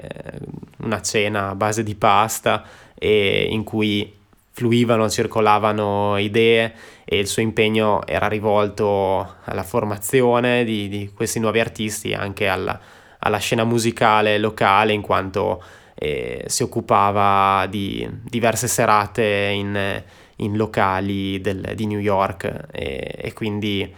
una 0.79 1.01
cena 1.01 1.49
a 1.49 1.55
base 1.55 1.83
di 1.83 1.95
pasta 1.95 2.63
in 3.01 3.63
cui 3.63 4.18
fluivano, 4.51 5.09
circolavano 5.09 6.17
idee 6.17 6.73
e 7.05 7.19
il 7.19 7.27
suo 7.27 7.41
impegno 7.41 8.05
era 8.05 8.27
rivolto 8.27 9.35
alla 9.43 9.63
formazione 9.63 10.63
di, 10.63 10.89
di 10.89 11.11
questi 11.13 11.39
nuovi 11.39 11.59
artisti, 11.59 12.13
anche 12.13 12.47
alla, 12.47 12.79
alla 13.19 13.37
scena 13.37 13.63
musicale 13.63 14.37
locale, 14.37 14.93
in 14.93 15.01
quanto 15.01 15.63
eh, 15.95 16.43
si 16.47 16.63
occupava 16.63 17.65
di 17.67 18.07
diverse 18.23 18.67
serate 18.67 19.23
in, 19.53 20.03
in 20.37 20.55
locali 20.55 21.41
del- 21.41 21.73
di 21.75 21.85
New 21.85 21.99
York. 21.99 22.67
E, 22.71 23.15
e 23.17 23.33
quindi 23.33 23.93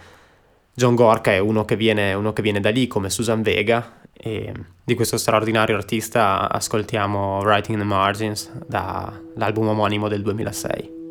John 0.74 0.94
Gorka 0.94 1.32
è 1.32 1.38
uno 1.38 1.64
che, 1.64 1.76
viene, 1.76 2.14
uno 2.14 2.32
che 2.32 2.42
viene 2.42 2.60
da 2.60 2.70
lì 2.70 2.86
come 2.86 3.10
Susan 3.10 3.42
Vega 3.42 4.00
e 4.24 4.54
di 4.84 4.94
questo 4.94 5.16
straordinario 5.16 5.76
artista 5.76 6.48
ascoltiamo 6.48 7.40
Writing 7.40 7.76
the 7.76 7.84
Margins 7.84 8.50
dall'album 8.68 9.68
omonimo 9.68 10.06
del 10.06 10.22
2006. 10.22 11.01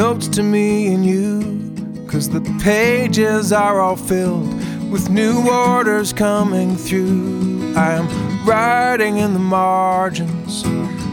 Notes 0.00 0.28
to 0.28 0.42
me 0.42 0.94
and 0.94 1.04
you, 1.04 2.06
cause 2.06 2.30
the 2.30 2.40
pages 2.62 3.52
are 3.52 3.82
all 3.82 3.96
filled 3.96 4.48
with 4.90 5.10
new 5.10 5.46
orders 5.46 6.10
coming 6.10 6.74
through. 6.74 7.74
I 7.76 7.92
am 8.00 8.06
writing 8.46 9.18
in 9.18 9.34
the 9.34 9.44
margins, 9.60 10.64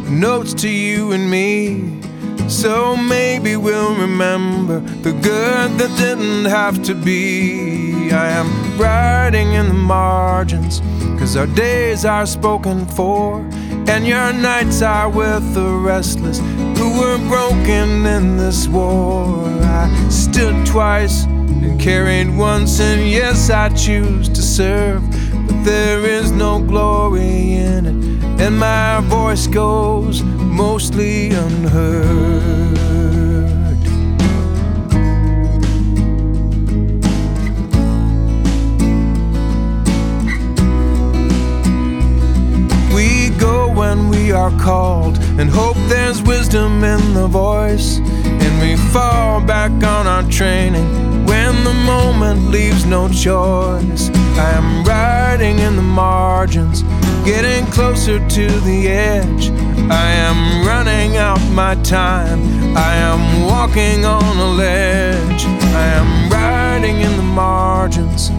notes 0.10 0.54
to 0.62 0.70
you 0.70 1.12
and 1.12 1.30
me. 1.30 2.00
So 2.48 2.96
maybe 2.96 3.58
we'll 3.58 3.94
remember 3.96 4.80
the 4.80 5.12
good 5.12 5.70
that 5.80 5.94
didn't 5.98 6.46
have 6.46 6.82
to 6.84 6.96
be. 6.96 8.10
I 8.14 8.30
am 8.30 8.48
writing 8.80 9.52
in 9.52 9.68
the 9.68 9.82
margins, 9.98 10.80
cause 11.20 11.36
our 11.36 11.48
days 11.48 12.06
are 12.06 12.26
spoken 12.26 12.86
for, 12.86 13.42
and 13.92 14.08
your 14.08 14.32
nights 14.32 14.82
are 14.82 15.10
with 15.10 15.44
the 15.54 15.74
restless 15.74 16.40
were 16.98 17.18
broken 17.28 18.06
in 18.06 18.38
this 18.38 18.68
war. 18.68 19.48
I 19.62 20.10
stood 20.10 20.66
twice 20.66 21.26
and 21.26 21.80
carried 21.80 22.36
once, 22.36 22.80
and 22.80 23.10
yes, 23.10 23.50
I 23.50 23.70
choose 23.70 24.28
to 24.30 24.42
serve, 24.42 25.02
but 25.48 25.64
there 25.64 26.06
is 26.06 26.32
no 26.32 26.60
glory 26.60 27.54
in 27.54 27.86
it, 27.86 28.42
and 28.42 28.58
my 28.58 29.02
voice 29.02 29.48
goes 29.48 30.24
mostly 30.24 31.30
unheard. 31.30 32.87
Are 44.48 44.60
called 44.60 45.18
and 45.40 45.50
hope 45.50 45.76
there's 45.90 46.22
wisdom 46.22 46.84
in 46.84 47.14
the 47.14 47.28
voice. 47.28 47.98
And 47.98 48.62
we 48.62 48.76
fall 48.94 49.42
back 49.42 49.72
on 49.84 50.08
our 50.08 50.24
training 50.30 50.88
when 51.26 51.64
the 51.64 51.74
moment 51.74 52.50
leaves 52.50 52.86
no 52.86 53.10
choice. 53.10 54.10
I 54.38 54.52
am 54.52 54.86
riding 54.86 55.60
in 55.60 55.76
the 55.76 55.82
margins, 55.82 56.84
getting 57.26 57.66
closer 57.72 58.20
to 58.20 58.48
the 58.62 58.88
edge. 58.88 59.50
I 59.90 60.10
am 60.28 60.66
running 60.66 61.18
out 61.18 61.42
my 61.52 61.76
time. 61.84 62.40
I 62.78 62.94
am 62.96 63.44
walking 63.44 64.06
on 64.06 64.38
a 64.38 64.50
ledge. 64.64 65.44
I 65.84 65.88
am 66.00 66.30
riding 66.30 66.98
in 67.02 67.18
the 67.18 67.30
margins. 67.46 68.30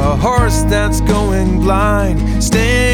A 0.00 0.16
horse 0.16 0.62
that's 0.62 1.00
going 1.00 1.60
blind, 1.60 2.42
staying 2.42 2.87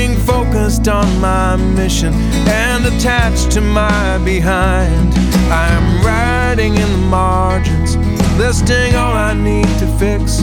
focused 0.74 0.88
on 0.88 1.20
my 1.20 1.56
mission 1.56 2.12
and 2.48 2.84
attached 2.86 3.50
to 3.52 3.60
my 3.60 4.18
behind. 4.24 5.14
I'm 5.50 6.04
riding 6.04 6.74
in 6.74 6.90
the 6.92 7.06
margins, 7.08 7.96
listing 8.38 8.94
all 8.94 9.12
I 9.12 9.34
need 9.34 9.68
to 9.78 9.86
fix. 9.98 10.40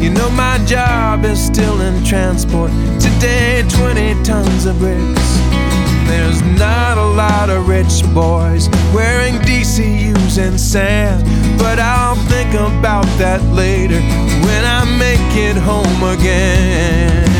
You 0.00 0.10
know, 0.10 0.30
my 0.30 0.58
job 0.66 1.24
is 1.24 1.44
still 1.44 1.80
in 1.80 2.04
transport. 2.04 2.70
Today, 3.00 3.64
20 3.68 4.22
tons 4.22 4.66
of 4.66 4.78
bricks. 4.78 5.38
There's 6.06 6.42
not 6.42 6.98
a 6.98 7.08
lot 7.16 7.48
of 7.48 7.68
rich 7.68 8.02
boys 8.12 8.68
wearing 8.92 9.34
DCUs 9.40 10.38
and 10.38 10.60
sand, 10.60 11.24
but 11.58 11.78
I'll 11.78 12.16
think 12.28 12.54
about 12.54 13.06
that 13.18 13.42
later 13.52 14.00
when 14.46 14.64
I 14.64 14.84
make 14.98 15.36
it 15.36 15.56
home 15.56 16.18
again. 16.18 17.31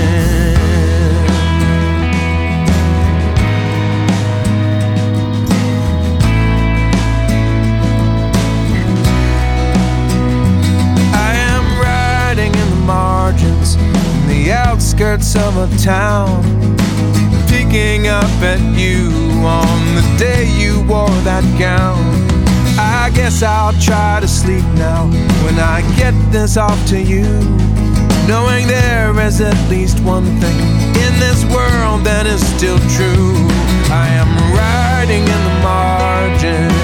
Outskirts 14.92 15.36
of 15.36 15.56
a 15.56 15.76
town 15.78 16.42
peeking 17.48 18.08
up 18.08 18.24
at 18.42 18.60
you 18.78 19.08
on 19.42 19.94
the 19.94 20.16
day 20.18 20.46
you 20.58 20.82
wore 20.82 21.08
that 21.24 21.44
gown. 21.58 21.98
I 22.78 23.10
guess 23.14 23.42
I'll 23.42 23.72
try 23.80 24.20
to 24.20 24.28
sleep 24.28 24.64
now 24.74 25.06
when 25.44 25.58
I 25.58 25.80
get 25.96 26.12
this 26.30 26.58
off 26.58 26.78
to 26.88 27.00
you. 27.00 27.24
Knowing 28.28 28.66
there 28.66 29.18
is 29.20 29.40
at 29.40 29.56
least 29.70 30.00
one 30.00 30.26
thing 30.40 30.60
in 31.06 31.12
this 31.18 31.42
world 31.46 32.04
that 32.04 32.26
is 32.26 32.44
still 32.54 32.78
true. 32.96 33.32
I 33.88 34.08
am 34.12 34.30
riding 34.52 35.22
in 35.22 35.40
the 35.48 35.56
margins. 35.62 36.81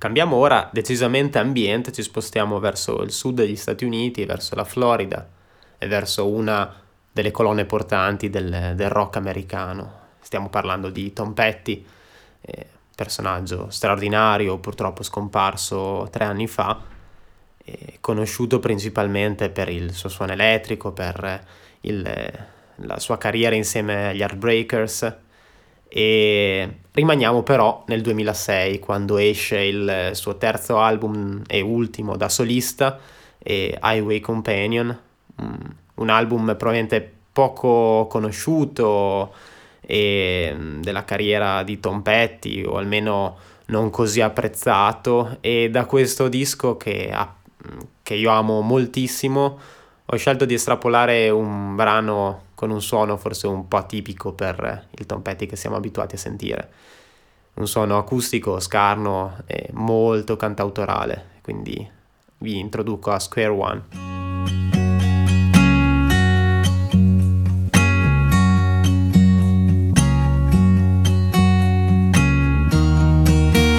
Cambiamo 0.00 0.36
ora 0.36 0.70
decisamente 0.72 1.36
ambiente, 1.36 1.92
ci 1.92 2.00
spostiamo 2.00 2.58
verso 2.58 3.02
il 3.02 3.12
sud 3.12 3.34
degli 3.34 3.54
Stati 3.54 3.84
Uniti, 3.84 4.24
verso 4.24 4.54
la 4.54 4.64
Florida 4.64 5.28
e 5.76 5.86
verso 5.88 6.26
una 6.26 6.74
delle 7.12 7.30
colonne 7.30 7.66
portanti 7.66 8.30
del, 8.30 8.72
del 8.76 8.88
rock 8.88 9.16
americano. 9.16 9.92
Stiamo 10.20 10.48
parlando 10.48 10.88
di 10.88 11.12
Tom 11.12 11.34
Petty, 11.34 11.84
eh, 12.40 12.66
personaggio 12.96 13.68
straordinario, 13.68 14.56
purtroppo 14.56 15.02
scomparso 15.02 16.08
tre 16.10 16.24
anni 16.24 16.46
fa, 16.46 16.80
eh, 17.62 17.98
conosciuto 18.00 18.58
principalmente 18.58 19.50
per 19.50 19.68
il 19.68 19.92
suo 19.92 20.08
suono 20.08 20.32
elettrico, 20.32 20.92
per 20.92 21.44
il, 21.82 22.46
la 22.76 22.98
sua 22.98 23.18
carriera 23.18 23.54
insieme 23.54 24.08
agli 24.08 24.22
Heartbreakers 24.22 25.14
e 25.92 26.76
rimaniamo 26.92 27.42
però 27.42 27.82
nel 27.88 28.00
2006 28.00 28.78
quando 28.78 29.18
esce 29.18 29.58
il 29.58 30.10
suo 30.12 30.36
terzo 30.36 30.78
album 30.78 31.42
e 31.48 31.60
ultimo 31.60 32.16
da 32.16 32.28
solista 32.28 32.98
Highway 33.42 34.20
Companion 34.20 34.96
mm, 35.42 35.54
un 35.94 36.08
album 36.08 36.44
probabilmente 36.56 37.12
poco 37.32 38.06
conosciuto 38.08 39.32
mm, 39.92 40.80
della 40.80 41.04
carriera 41.04 41.64
di 41.64 41.80
Tom 41.80 42.02
Petty 42.02 42.62
o 42.64 42.76
almeno 42.76 43.36
non 43.66 43.90
così 43.90 44.20
apprezzato. 44.20 45.38
E 45.40 45.70
da 45.70 45.86
questo 45.86 46.28
disco 46.28 46.76
che, 46.76 47.10
ha- 47.12 47.34
che 48.02 48.14
io 48.14 48.30
amo 48.30 48.60
moltissimo 48.60 49.58
ho 50.12 50.16
scelto 50.16 50.44
di 50.44 50.54
estrapolare 50.54 51.30
un 51.30 51.76
brano 51.76 52.46
con 52.56 52.70
un 52.70 52.82
suono 52.82 53.16
forse 53.16 53.46
un 53.46 53.68
po' 53.68 53.76
atipico 53.76 54.32
per 54.32 54.88
il 54.90 55.06
Tom 55.06 55.22
che 55.22 55.54
siamo 55.54 55.76
abituati 55.76 56.16
a 56.16 56.18
sentire. 56.18 56.70
Un 57.54 57.68
suono 57.68 57.96
acustico, 57.96 58.58
scarno 58.58 59.36
e 59.46 59.68
molto 59.72 60.36
cantautorale. 60.36 61.38
Quindi 61.42 61.88
vi 62.38 62.58
introduco 62.58 63.12
a 63.12 63.20
Square 63.20 63.48
One. 63.50 63.82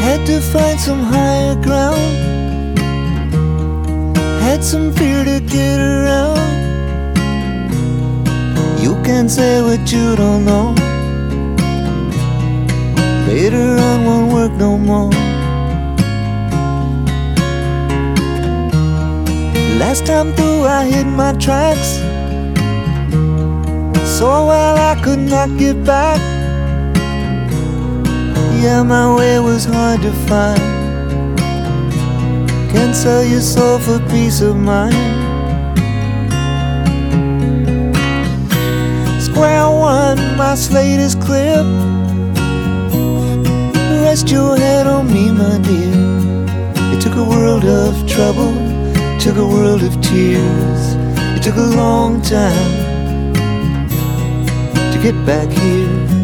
Had 0.01 0.25
to 0.25 0.39
find 0.39 0.79
some 0.79 1.03
higher 1.03 1.59
ground. 1.59 2.30
Had 4.51 4.65
some 4.65 4.91
fear 4.91 5.23
to 5.23 5.39
get 5.39 5.79
around. 5.79 6.37
You 8.83 9.01
can't 9.01 9.31
say 9.31 9.61
what 9.61 9.89
you 9.93 10.13
don't 10.17 10.43
know. 10.43 10.75
Later 13.29 13.77
on 13.79 14.05
won't 14.05 14.33
work 14.33 14.51
no 14.59 14.77
more. 14.77 15.09
Last 19.79 20.05
time 20.05 20.33
through 20.33 20.65
I 20.65 20.83
hit 20.83 21.07
my 21.07 21.31
tracks 21.45 21.91
So 24.17 24.27
well 24.51 24.75
I 24.75 25.01
could 25.01 25.19
not 25.19 25.57
get 25.57 25.81
back 25.85 26.19
Yeah, 28.61 28.83
my 28.83 29.15
way 29.15 29.39
was 29.39 29.63
hard 29.63 30.01
to 30.01 30.11
find 30.27 30.80
Can't 32.71 32.95
sell 32.95 33.23
your 33.23 33.41
soul 33.41 33.79
for 33.79 33.99
peace 34.09 34.41
of 34.41 34.55
mind 34.55 34.95
Square 39.21 39.69
one, 39.69 40.37
my 40.37 40.55
slate 40.55 40.99
is 40.99 41.15
clear 41.15 41.63
Rest 44.03 44.29
your 44.29 44.57
head 44.57 44.87
on 44.87 45.11
me, 45.13 45.31
my 45.31 45.57
dear 45.59 45.93
It 46.93 47.01
took 47.01 47.15
a 47.15 47.23
world 47.23 47.65
of 47.65 48.07
trouble 48.07 48.71
took 49.21 49.37
a 49.37 49.47
world 49.47 49.83
of 49.83 49.93
tears. 50.01 50.95
It 51.37 51.43
took 51.43 51.55
a 51.55 51.75
long 51.75 52.23
time 52.23 53.33
to 54.73 54.99
get 54.99 55.13
back 55.27 55.47
here. 55.47 56.20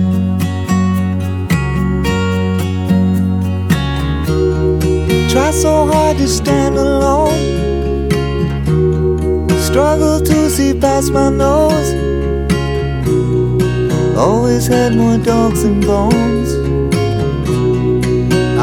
Try 5.37 5.51
so 5.51 5.85
hard 5.85 6.17
to 6.17 6.27
stand 6.27 6.77
alone. 6.77 7.37
Struggle 9.61 10.19
to 10.19 10.49
see 10.49 10.73
past 10.73 11.13
my 11.13 11.29
nose. 11.29 11.89
Always 14.17 14.65
had 14.65 14.95
more 14.95 15.19
dogs 15.19 15.61
than 15.61 15.81
bones. 15.81 16.49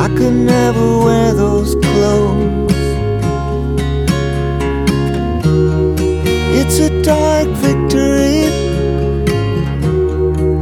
I 0.05 0.09
could 0.17 0.35
never 0.35 0.99
wear 0.99 1.33
those 1.33 1.77
clothes. 1.77 2.73
It's 6.59 6.81
a 6.81 6.91
dark 7.03 7.47
victory. 7.63 8.51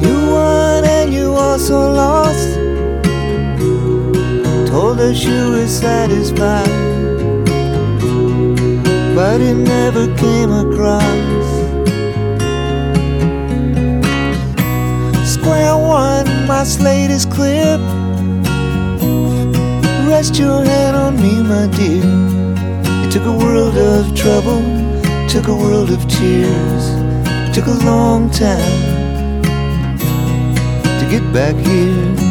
You 0.05 0.17
won 0.31 0.85
and 0.85 1.11
you 1.11 1.33
also 1.33 1.91
lost. 1.91 2.62
Us 5.05 5.25
you 5.25 5.51
were 5.51 5.67
satisfied, 5.67 6.69
but 9.17 9.41
it 9.41 9.55
never 9.55 10.07
came 10.17 10.51
across. 10.65 11.45
Square 15.35 15.77
one, 15.77 16.47
my 16.47 16.63
slate 16.65 17.11
is 17.11 17.27
clear. 17.27 17.79
Rest 20.09 20.39
your 20.39 20.65
head 20.65 20.95
on 20.95 21.17
me, 21.17 21.43
my 21.43 21.67
dear. 21.79 22.05
It 23.05 23.11
took 23.11 23.27
a 23.27 23.37
world 23.45 23.77
of 23.77 24.15
trouble 24.15 24.83
took 25.33 25.49
a 25.49 25.57
world 25.57 25.91
of 25.91 26.07
tears. 26.09 26.85
It 27.49 27.55
took 27.55 27.67
a 27.67 27.79
long 27.87 28.29
time 28.29 29.43
to 31.01 31.07
get 31.11 31.23
back 31.33 31.57
here. 31.57 32.22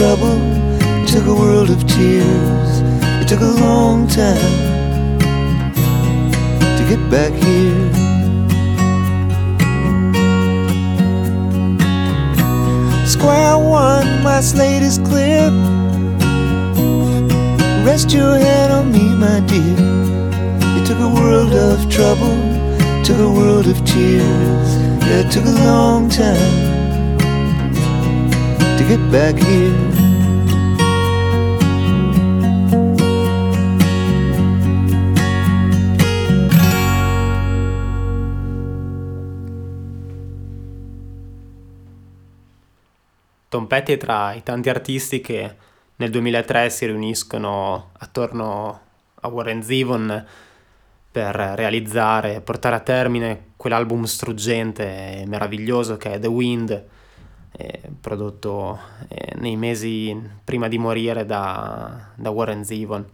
Trouble, 0.00 0.40
it 1.02 1.08
took 1.08 1.26
a 1.26 1.34
world 1.34 1.68
of 1.68 1.86
tears. 1.86 2.70
It 3.20 3.28
took 3.28 3.40
a 3.40 3.52
long 3.66 4.06
time 4.08 5.48
to 6.78 6.82
get 6.88 7.02
back 7.10 7.32
here. 7.44 7.84
Square 13.06 13.58
one, 13.58 14.22
my 14.22 14.40
slate 14.40 14.82
is 14.82 14.96
clear. 14.96 15.50
Rest 17.84 18.10
your 18.10 18.38
head 18.38 18.70
on 18.70 18.90
me, 18.90 19.04
my 19.26 19.40
dear. 19.40 19.76
It 20.78 20.86
took 20.86 21.00
a 21.08 21.10
world 21.20 21.52
of 21.52 21.76
trouble, 21.90 22.36
it 22.96 23.04
took 23.04 23.18
a 23.18 23.30
world 23.30 23.66
of 23.66 23.76
tears. 23.84 24.70
It 25.16 25.30
took 25.30 25.44
a 25.44 25.56
long 25.68 26.08
time 26.08 26.70
to 28.78 28.82
get 28.88 29.02
back 29.12 29.36
here. 29.36 29.89
È 43.68 43.96
tra 43.96 44.32
i 44.32 44.42
tanti 44.42 44.68
artisti 44.68 45.20
che 45.20 45.54
nel 45.96 46.10
2003 46.10 46.70
si 46.70 46.86
riuniscono 46.86 47.90
attorno 47.98 48.80
a 49.20 49.28
Warren 49.28 49.62
Zevon 49.62 50.26
per 51.10 51.34
realizzare 51.34 52.36
e 52.36 52.40
portare 52.40 52.76
a 52.76 52.80
termine 52.80 53.48
quell'album 53.56 54.04
struggente 54.04 55.20
e 55.20 55.26
meraviglioso 55.26 55.96
che 55.96 56.12
è 56.12 56.18
The 56.18 56.28
Wind, 56.28 56.84
eh, 57.52 57.80
prodotto 58.00 58.78
eh, 59.08 59.34
nei 59.36 59.56
mesi 59.56 60.18
prima 60.44 60.68
di 60.68 60.78
morire 60.78 61.26
da, 61.26 62.12
da 62.14 62.30
Warren 62.30 62.64
Zevon. 62.64 63.04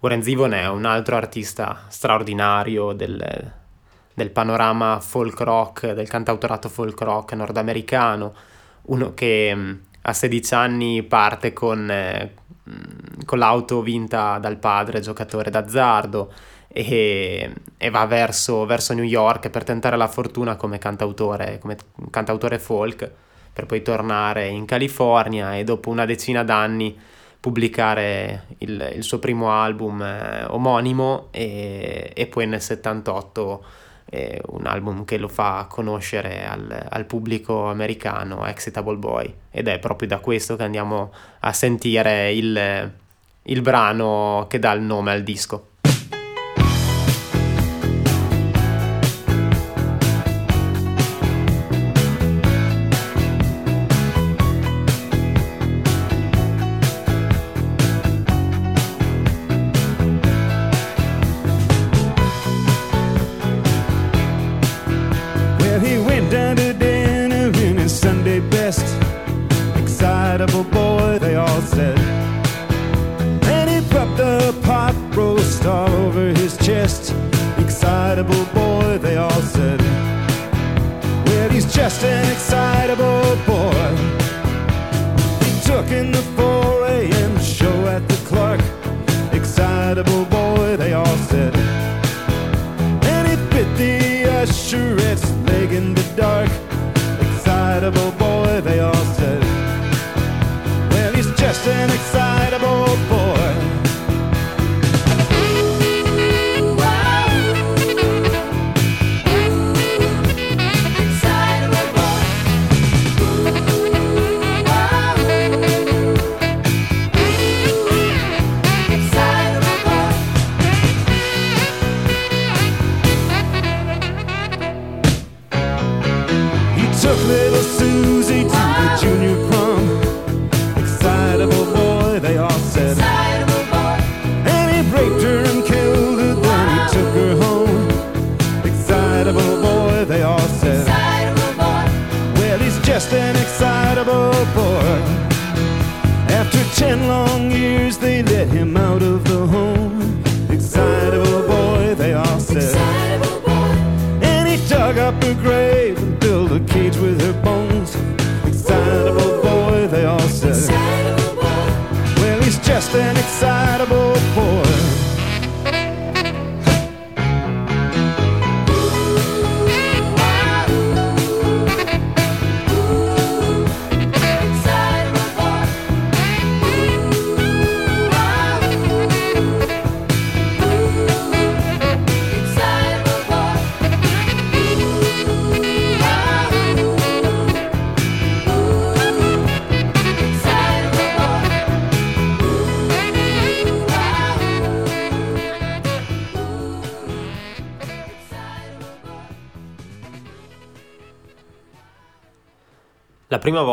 Warren 0.00 0.22
Zevon 0.22 0.52
è 0.52 0.68
un 0.68 0.84
altro 0.84 1.16
artista 1.16 1.84
straordinario 1.88 2.92
del, 2.92 3.52
del 4.12 4.30
panorama 4.30 4.98
folk 5.00 5.40
rock, 5.40 5.92
del 5.92 6.08
cantautorato 6.08 6.68
folk 6.68 7.00
rock 7.00 7.32
nordamericano, 7.34 8.34
uno 8.90 9.14
che 9.14 9.54
mh, 9.54 9.80
a 10.02 10.12
16 10.12 10.54
anni 10.54 11.02
parte 11.02 11.52
con, 11.52 11.90
eh, 11.90 12.34
mh, 12.62 13.24
con 13.24 13.38
l'auto 13.38 13.82
vinta 13.82 14.38
dal 14.38 14.58
padre, 14.58 15.00
giocatore 15.00 15.50
d'azzardo, 15.50 16.32
e, 16.68 17.52
e 17.76 17.90
va 17.90 18.06
verso, 18.06 18.64
verso 18.64 18.94
New 18.94 19.04
York 19.04 19.50
per 19.50 19.64
tentare 19.64 19.96
la 19.96 20.06
fortuna 20.06 20.54
come 20.56 20.78
cantautore, 20.78 21.58
come 21.58 21.76
cantautore 22.10 22.58
folk, 22.58 23.10
per 23.52 23.66
poi 23.66 23.82
tornare 23.82 24.46
in 24.46 24.64
California 24.64 25.56
e 25.56 25.64
dopo 25.64 25.90
una 25.90 26.04
decina 26.04 26.44
d'anni 26.44 26.96
pubblicare 27.40 28.44
il, 28.58 28.92
il 28.96 29.02
suo 29.02 29.18
primo 29.18 29.50
album 29.50 30.00
eh, 30.02 30.44
omonimo 30.48 31.28
e, 31.30 32.12
e 32.14 32.26
poi 32.26 32.46
nel 32.46 32.60
78 32.60 33.64
eh, 34.10 34.42
un 34.48 34.66
album 34.66 35.04
che 35.04 35.16
lo 35.16 35.28
fa 35.28 35.66
conoscere 35.68 36.44
al, 36.44 36.86
al, 36.88 37.04
pubblico 37.04 37.70
americano, 37.70 38.44
Excitable 38.44 38.96
Boy, 38.96 39.32
ed 39.50 39.68
è 39.68 39.78
proprio 39.78 40.08
da 40.08 40.18
questo 40.18 40.56
che 40.56 40.64
andiamo 40.64 41.12
a 41.40 41.52
sentire 41.52 42.32
il, 42.32 42.92
il 43.42 43.62
brano 43.62 44.46
che 44.48 44.58
dà 44.58 44.72
il 44.72 44.82
nome 44.82 45.12
al 45.12 45.22
disco. 45.22 45.68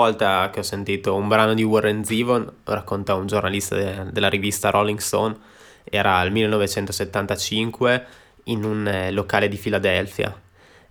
Volta 0.07 0.49
che 0.51 0.61
ho 0.61 0.63
sentito 0.63 1.15
un 1.15 1.27
brano 1.27 1.53
di 1.53 1.63
Warren 1.63 2.03
Zevon, 2.05 2.49
racconta 2.63 3.15
un 3.15 3.27
giornalista 3.27 3.75
de- 3.75 4.11
della 4.11 4.29
rivista 4.29 4.69
Rolling 4.69 4.99
Stone, 4.99 5.35
era 5.83 6.17
al 6.17 6.31
1975 6.31 8.05
in 8.45 8.63
un 8.63 8.87
eh, 8.87 9.11
locale 9.11 9.49
di 9.49 9.57
Filadelfia. 9.57 10.33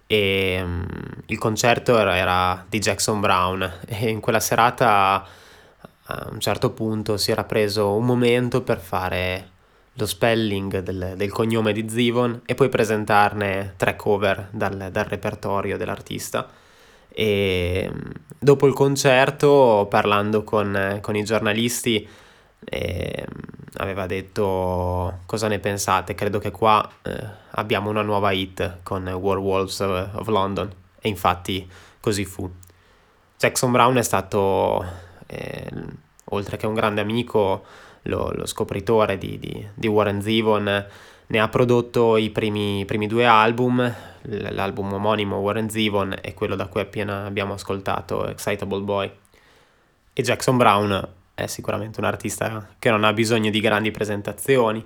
E 0.06 0.60
mm, 0.62 0.82
il 1.26 1.38
concerto 1.38 1.98
era, 1.98 2.16
era 2.16 2.64
di 2.68 2.78
Jackson 2.78 3.20
Brown. 3.20 3.72
E 3.88 4.10
in 4.10 4.20
quella 4.20 4.40
serata 4.40 5.26
a 6.08 6.28
un 6.30 6.38
certo 6.40 6.70
punto 6.70 7.16
si 7.16 7.30
era 7.30 7.44
preso 7.44 7.94
un 7.94 8.04
momento 8.04 8.62
per 8.62 8.78
fare 8.78 9.50
lo 9.94 10.06
spelling 10.06 10.80
del, 10.80 11.14
del 11.16 11.32
cognome 11.32 11.72
di 11.72 11.88
Zevon 11.88 12.42
e 12.44 12.54
poi 12.54 12.68
presentarne 12.68 13.74
tre 13.76 13.96
cover 13.96 14.48
dal, 14.52 14.88
dal 14.92 15.04
repertorio 15.04 15.78
dell'artista 15.78 16.46
e 17.18 17.90
mm, 17.90 18.10
dopo 18.38 18.66
il 18.66 18.74
concerto 18.74 19.86
parlando 19.88 20.44
con, 20.44 20.98
con 21.00 21.16
i 21.16 21.24
giornalisti 21.24 22.06
eh, 22.62 23.26
aveva 23.76 24.04
detto 24.04 25.20
cosa 25.24 25.48
ne 25.48 25.58
pensate? 25.58 26.14
Credo 26.14 26.38
che 26.38 26.50
qua 26.50 26.86
eh, 27.00 27.26
abbiamo 27.52 27.88
una 27.88 28.02
nuova 28.02 28.32
hit 28.32 28.80
con 28.82 29.08
Werewolves 29.08 29.80
of, 29.80 30.10
of 30.12 30.26
London. 30.28 30.70
E 31.00 31.08
infatti 31.08 31.66
così 32.00 32.26
fu. 32.26 32.50
Jackson 33.38 33.72
Brown 33.72 33.96
è 33.96 34.02
stato 34.02 34.84
eh, 35.26 35.70
oltre 36.24 36.58
che 36.58 36.66
un 36.66 36.74
grande 36.74 37.00
amico 37.00 37.64
lo, 38.02 38.30
lo 38.34 38.44
scopritore 38.44 39.16
di, 39.16 39.38
di, 39.38 39.66
di 39.72 39.86
Warren 39.86 40.20
Zevon 40.20 40.86
ne 41.28 41.40
ha 41.40 41.48
prodotto 41.48 42.16
i 42.16 42.30
primi, 42.30 42.84
primi 42.84 43.06
due 43.06 43.26
album, 43.26 43.94
l'album 44.22 44.92
omonimo 44.92 45.38
Warren 45.38 45.68
Zevon 45.68 46.16
e 46.20 46.34
quello 46.34 46.54
da 46.54 46.66
cui 46.66 46.80
appena 46.80 47.24
abbiamo 47.24 47.54
ascoltato 47.54 48.28
Excitable 48.28 48.80
Boy. 48.80 49.10
E 50.12 50.22
Jackson 50.22 50.56
Brown 50.56 51.08
è 51.34 51.46
sicuramente 51.46 52.00
un 52.00 52.06
artista 52.06 52.68
che 52.78 52.90
non 52.90 53.04
ha 53.04 53.12
bisogno 53.12 53.50
di 53.50 53.60
grandi 53.60 53.90
presentazioni, 53.90 54.84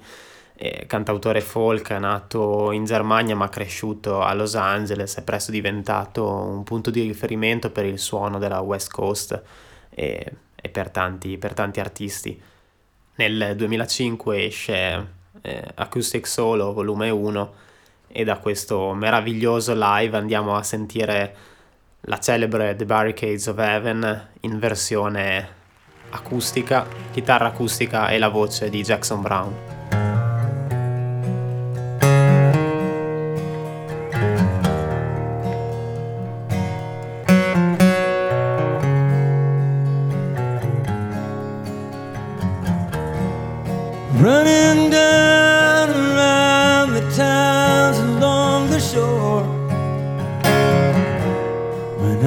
è 0.55 0.85
cantautore 0.87 1.41
folk 1.41 1.91
nato 1.91 2.73
in 2.73 2.85
Germania 2.85 3.37
ma 3.37 3.49
cresciuto 3.49 4.23
a 4.23 4.35
Los 4.35 4.57
Angeles, 4.57 5.17
è 5.17 5.23
presto 5.23 5.51
diventato 5.51 6.27
un 6.27 6.65
punto 6.65 6.91
di 6.91 7.03
riferimento 7.03 7.71
per 7.71 7.85
il 7.85 7.99
suono 7.99 8.39
della 8.39 8.61
West 8.61 8.91
Coast 8.91 9.43
e, 9.91 10.33
e 10.55 10.69
per, 10.69 10.91
tanti, 10.91 11.39
per 11.39 11.55
tanti 11.55 11.81
artisti. 11.81 12.41
Nel 13.15 13.55
2005 13.57 14.45
esce 14.45 15.19
eh, 15.43 15.63
Acoustic 15.75 16.27
Solo 16.27 16.73
volume 16.73 17.11
1 17.11 17.53
e 18.09 18.25
da 18.25 18.39
questo 18.39 18.93
meraviglioso 18.93 19.73
live 19.77 20.17
andiamo 20.17 20.57
a 20.57 20.63
sentire 20.63 21.37
la 22.03 22.19
celebre 22.19 22.75
The 22.77 22.85
Barricades 22.85 23.47
of 23.47 23.59
Heaven 23.59 24.29
in 24.41 24.59
versione 24.59 25.59
acustica, 26.11 26.87
chitarra 27.13 27.49
acustica 27.49 28.09
e 28.09 28.19
la 28.19 28.29
voce 28.29 28.69
di 28.69 28.83
Jackson 28.83 29.21
Brown. 29.21 29.80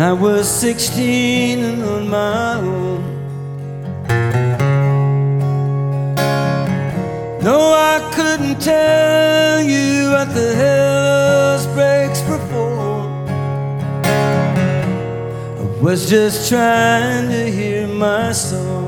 I 0.03 0.11
was 0.11 0.49
16 0.49 1.59
and 1.59 1.81
on 1.81 2.09
my 2.09 2.55
own. 2.55 3.01
No, 7.41 7.57
I 7.71 8.11
couldn't 8.13 8.59
tell 8.59 9.61
you 9.61 10.11
what 10.11 10.33
the 10.33 10.53
hell's 10.55 11.65
breaks 11.67 12.21
before. 12.23 13.07
I 15.61 15.81
was 15.81 16.09
just 16.09 16.49
trying 16.49 17.29
to 17.29 17.49
hear 17.49 17.87
my 17.87 18.33
song. 18.33 18.82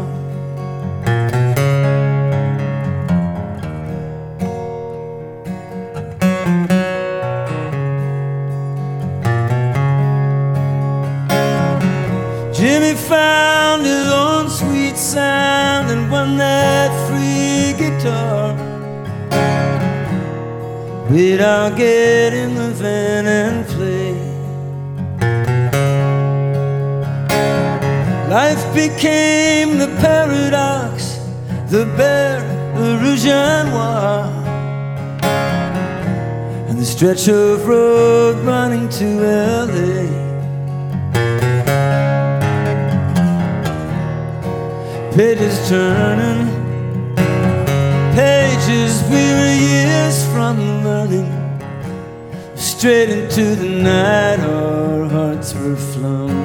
Jimmy 12.86 12.98
found 12.98 13.84
his 13.84 14.08
own 14.12 14.48
sweet 14.48 14.96
sound 14.96 15.90
and 15.90 16.12
won 16.12 16.38
that 16.38 16.92
free 17.08 17.74
guitar. 17.82 18.54
We'd 21.10 21.42
all 21.42 21.72
get 21.72 22.34
in 22.34 22.54
the 22.54 22.70
van 22.72 23.26
and 23.26 23.66
play. 23.66 24.14
Life 28.30 28.64
became 28.76 29.80
the 29.80 29.88
paradox, 30.00 31.20
the 31.70 31.86
bear, 31.98 32.42
the 32.76 33.00
rouge 33.02 33.26
et 33.26 33.64
noir, 33.64 34.30
and 36.70 36.78
the 36.78 36.86
stretch 36.86 37.28
of 37.30 37.66
road 37.68 38.38
running 38.46 38.90
to 38.90 39.06
LA. 39.22 40.24
pages 45.16 45.70
turning, 45.70 46.45
pages 48.13 49.01
we 49.03 49.24
were 49.38 49.55
years 49.55 50.26
from 50.34 50.57
learning. 50.84 51.32
Straight 52.55 53.09
into 53.09 53.55
the 53.55 53.70
night, 53.82 54.41
our 54.41 55.07
hearts 55.07 55.53
were 55.53 55.78
flung. 55.78 56.36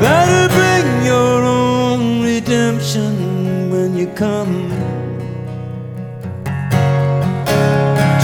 Better 0.00 0.52
bring 0.52 1.06
your 1.06 1.44
own 1.44 2.24
redemption 2.24 3.70
when 3.70 3.96
you 3.96 4.08
come. 4.08 4.68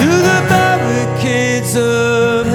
To 0.01 0.09
the 0.29 0.41
barricades 0.51 1.77
of 1.77 2.46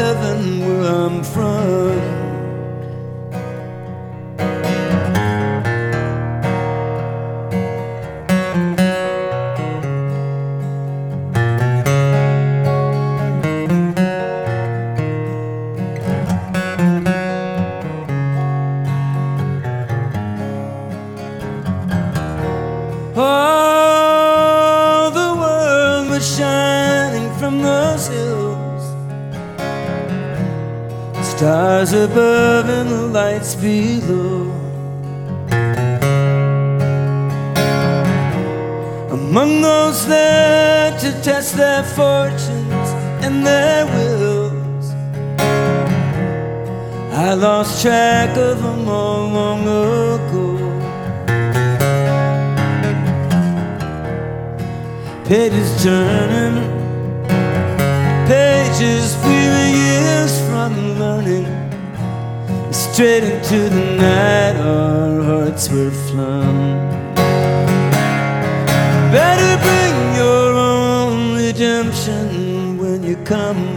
Stars 31.82 32.12
above 32.12 32.70
and 32.70 32.90
the 32.92 33.08
lights 33.08 33.56
below. 33.56 34.52
Among 39.10 39.62
those 39.64 40.06
there 40.06 40.96
to 41.00 41.12
test 41.24 41.58
their 41.58 41.84
fortunes 41.84 42.90
and 43.26 43.44
their 43.44 43.88
wills. 43.88 44.94
I 47.14 47.34
lost 47.34 47.82
track 47.82 48.38
of 48.38 48.62
them 48.62 48.88
all 48.88 49.30
long 49.30 49.62
ago. 49.62 50.58
Pages 55.26 55.84
turning, 55.84 56.62
pages 58.28 59.18
weary 59.26 59.72
years 59.72 60.40
from 60.48 61.00
learning. 61.00 61.61
Straight 62.72 63.24
into 63.24 63.68
the 63.68 63.96
night, 63.98 64.56
our 64.56 65.22
hearts 65.22 65.70
were 65.70 65.92
flung. 65.92 66.78
Better 69.12 69.58
bring 69.62 70.16
your 70.16 70.54
own 70.56 71.36
redemption 71.36 72.78
when 72.78 73.04
you 73.04 73.18
come 73.26 73.76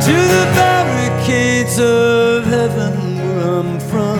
to 0.00 0.14
the 0.34 0.44
barricades 0.56 1.78
of 1.78 2.44
heaven 2.46 3.18
where 3.18 3.40
I'm 3.58 3.78
from. 3.80 4.18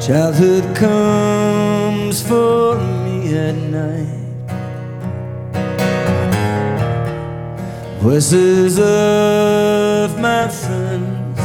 Childhood 0.00 0.76
comes 0.76 2.20
for 2.20 2.63
Voices 8.04 8.78
of 8.78 10.20
my 10.20 10.46
friends. 10.46 11.40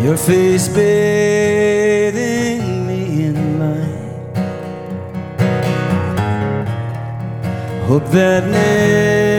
Your 0.00 0.16
face 0.16 0.68
bathing 0.68 2.06
me 2.86 3.24
in 3.24 3.58
light. 3.58 4.36
Hope 7.88 8.06
that 8.12 8.44
never 8.46 9.33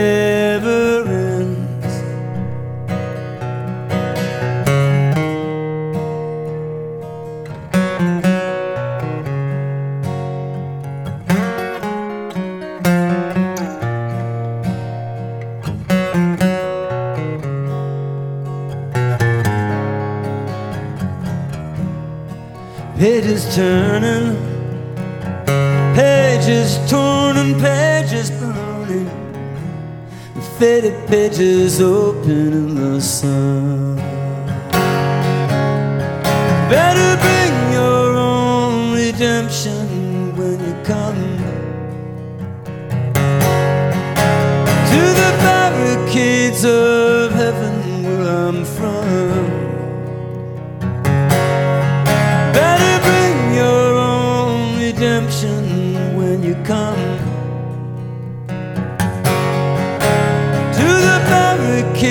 faded 30.66 31.06
pages 31.06 31.80
open 31.80 32.52
in 32.52 32.74
the 32.74 33.00
sun. 33.00 33.45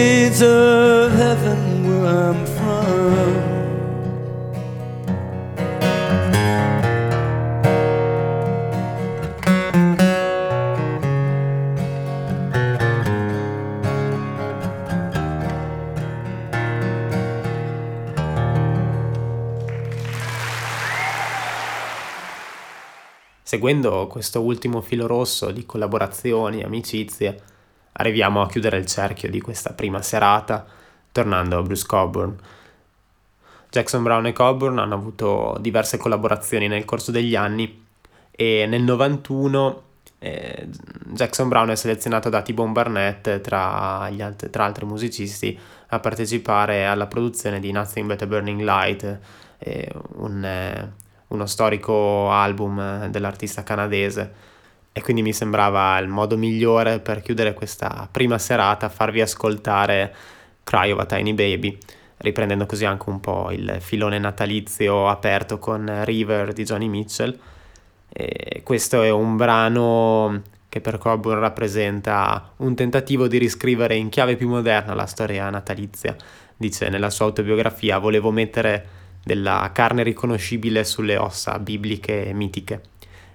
Barricades 0.06 0.42
of 0.42 1.12
heaven 1.14 1.88
where 1.88 2.06
I'm. 2.06 2.46
Seguendo 23.48 24.08
questo 24.08 24.42
ultimo 24.42 24.82
filo 24.82 25.08
rosso 25.08 25.50
di 25.52 25.66
collaborazioni, 25.66 26.62
amicizie, 26.62 27.55
arriviamo 27.98 28.42
a 28.42 28.48
chiudere 28.48 28.78
il 28.78 28.86
cerchio 28.86 29.30
di 29.30 29.42
questa 29.42 29.74
prima 29.74 30.02
serata, 30.02 30.66
tornando 31.12 31.58
a 31.58 31.62
Bruce 31.62 31.86
Coburn. 31.86 32.36
Jackson 33.70 34.04
Brown 34.04 34.26
e 34.26 34.34
Coburn 34.34 34.80
hanno 34.80 34.96
avuto 34.96 35.58
diverse 35.60 35.98
collaborazioni 35.98 36.68
nel 36.68 36.86
corso 36.86 37.12
degli 37.12 37.36
anni 37.36 37.84
e 38.32 38.66
nel 38.68 38.82
91 38.82 39.84
eh, 40.20 40.68
Jackson 41.08 41.50
Brown 41.50 41.70
è 41.70 41.76
selezionato 41.76 42.30
da 42.30 42.42
T-Bone 42.42 42.72
Barnett 42.72 43.42
tra, 43.42 44.00
alt- 44.00 44.50
tra 44.50 44.66
altri 44.66 44.86
musicisti 44.86 45.58
a 45.88 46.00
partecipare 46.00 46.86
alla 46.86 47.08
produzione 47.08 47.60
di 47.60 47.72
Nothing 47.72 48.08
But 48.08 48.22
a 48.24 48.28
Burning 48.28 48.62
Light, 48.62 49.20
eh, 49.60 49.92
un, 50.16 50.44
eh, 50.44 50.92
uno 51.28 51.46
storico 51.46 52.32
album 52.32 52.80
eh, 52.80 53.10
dell'artista 53.10 53.64
canadese 53.64 54.54
e 54.98 55.02
quindi 55.02 55.22
mi 55.22 55.34
sembrava 55.34 55.98
il 56.00 56.08
modo 56.08 56.38
migliore 56.38 57.02
per 57.02 57.22
chiudere 57.22 57.54
questa 57.54 58.08
prima 58.10 58.38
serata 58.38 58.88
farvi 58.88 59.20
ascoltare 59.20 60.16
Cry 60.64 60.92
of 60.92 61.00
a 61.00 61.06
Tiny 61.06 61.34
Baby 61.34 61.78
riprendendo 62.20 62.66
così 62.66 62.86
anche 62.86 63.10
un 63.10 63.20
po' 63.20 63.52
il 63.52 63.76
filone 63.82 64.18
natalizio 64.20 65.10
aperto 65.10 65.60
con 65.60 66.06
River 66.06 66.54
di 66.54 66.64
Johnny 66.64 66.88
Mitchell 66.88 67.38
e 68.08 68.62
questo 68.64 69.02
è 69.02 69.10
un 69.10 69.36
brano 69.36 70.42
che 70.70 70.80
per 70.80 70.98
Coburn 70.98 71.42
rappresenta 71.42 72.54
un 72.58 72.74
tentativo 72.74 73.28
di 73.28 73.38
riscrivere 73.38 73.96
in 73.96 74.08
chiave 74.08 74.38
più 74.38 74.48
moderna 74.48 74.94
la 74.94 75.08
storia 75.08 75.50
natalizia 75.50 76.16
dice 76.56 76.88
nella 76.88 77.10
sua 77.10 77.26
autobiografia 77.26 77.98
volevo 77.98 78.32
mettere 78.32 79.04
della 79.26 79.72
carne 79.74 80.04
riconoscibile 80.04 80.84
sulle 80.84 81.18
ossa 81.18 81.58
bibliche 81.58 82.28
e 82.28 82.34
mitiche. 82.34 82.82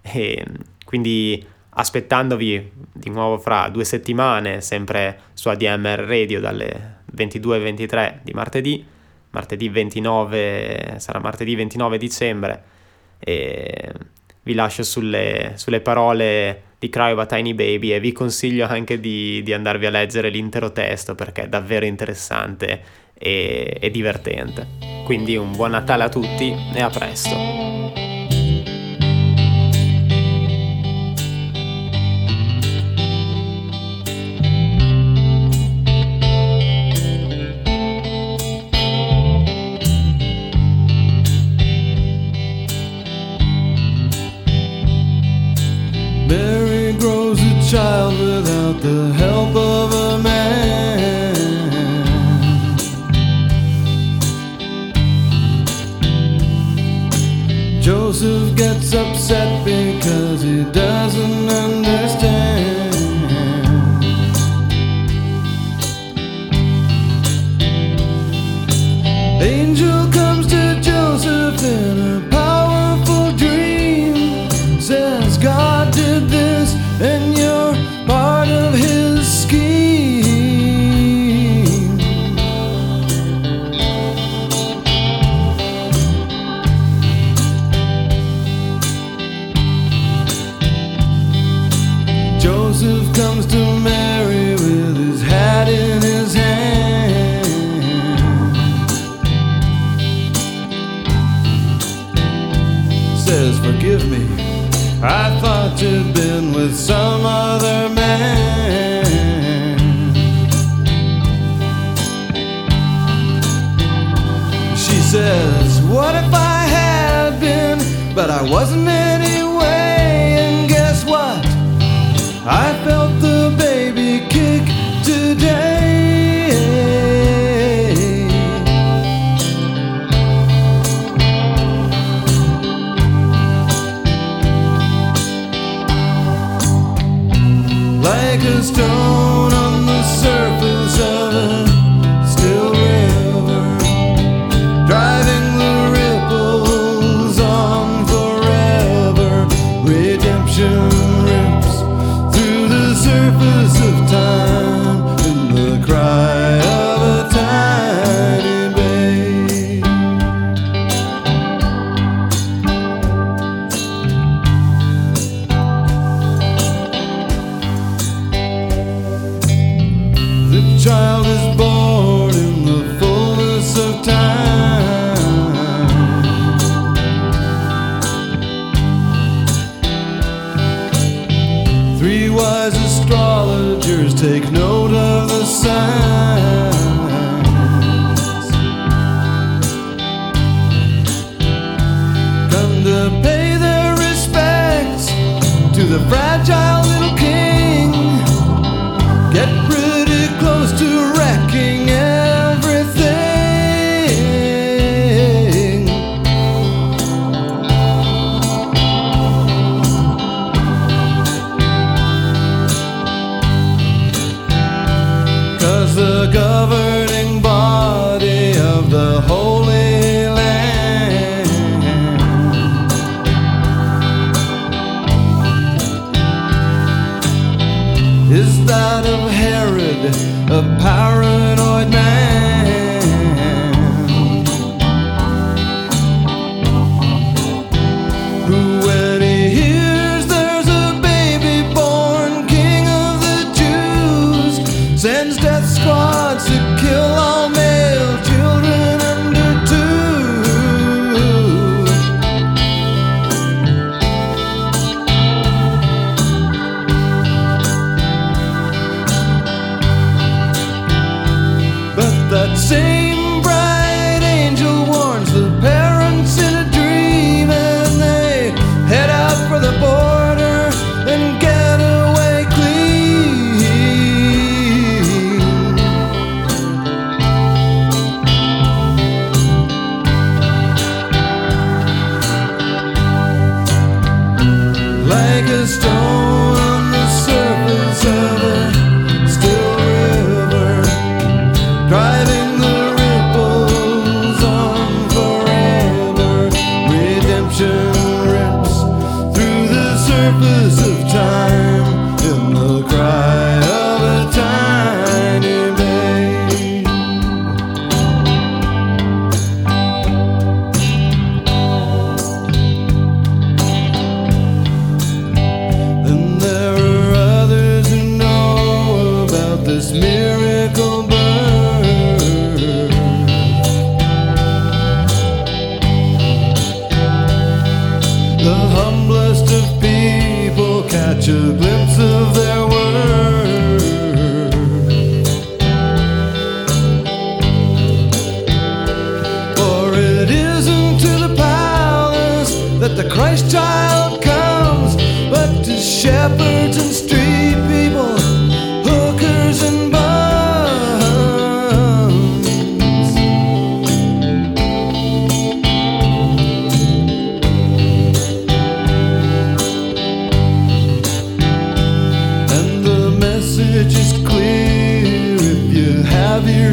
E 0.00 0.46
quindi 0.90 1.46
aspettandovi 1.68 2.72
di 2.92 3.10
nuovo 3.10 3.38
fra 3.38 3.68
due 3.68 3.84
settimane, 3.84 4.60
sempre 4.60 5.20
su 5.34 5.48
ADMR 5.48 6.00
Radio 6.00 6.40
dalle 6.40 7.02
22.23 7.16 8.18
di 8.24 8.32
martedì, 8.32 8.84
martedì 9.30 9.68
29, 9.68 10.96
sarà 10.96 11.20
martedì 11.20 11.54
29 11.54 11.96
dicembre, 11.96 12.62
e 13.20 13.92
vi 14.42 14.54
lascio 14.54 14.82
sulle, 14.82 15.52
sulle 15.54 15.80
parole 15.80 16.62
di 16.80 16.88
Cry 16.88 17.12
of 17.12 17.24
Tiny 17.26 17.54
Baby 17.54 17.92
e 17.92 18.00
vi 18.00 18.10
consiglio 18.10 18.66
anche 18.66 18.98
di, 18.98 19.40
di 19.44 19.52
andarvi 19.52 19.86
a 19.86 19.90
leggere 19.90 20.28
l'intero 20.28 20.72
testo 20.72 21.14
perché 21.14 21.42
è 21.42 21.48
davvero 21.48 21.86
interessante 21.86 22.82
e, 23.14 23.76
e 23.80 23.90
divertente. 23.92 24.66
Quindi 25.04 25.36
un 25.36 25.52
buon 25.52 25.70
Natale 25.70 26.02
a 26.02 26.08
tutti 26.08 26.52
e 26.74 26.80
a 26.80 26.90
presto. 26.90 27.79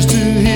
to 0.05 0.46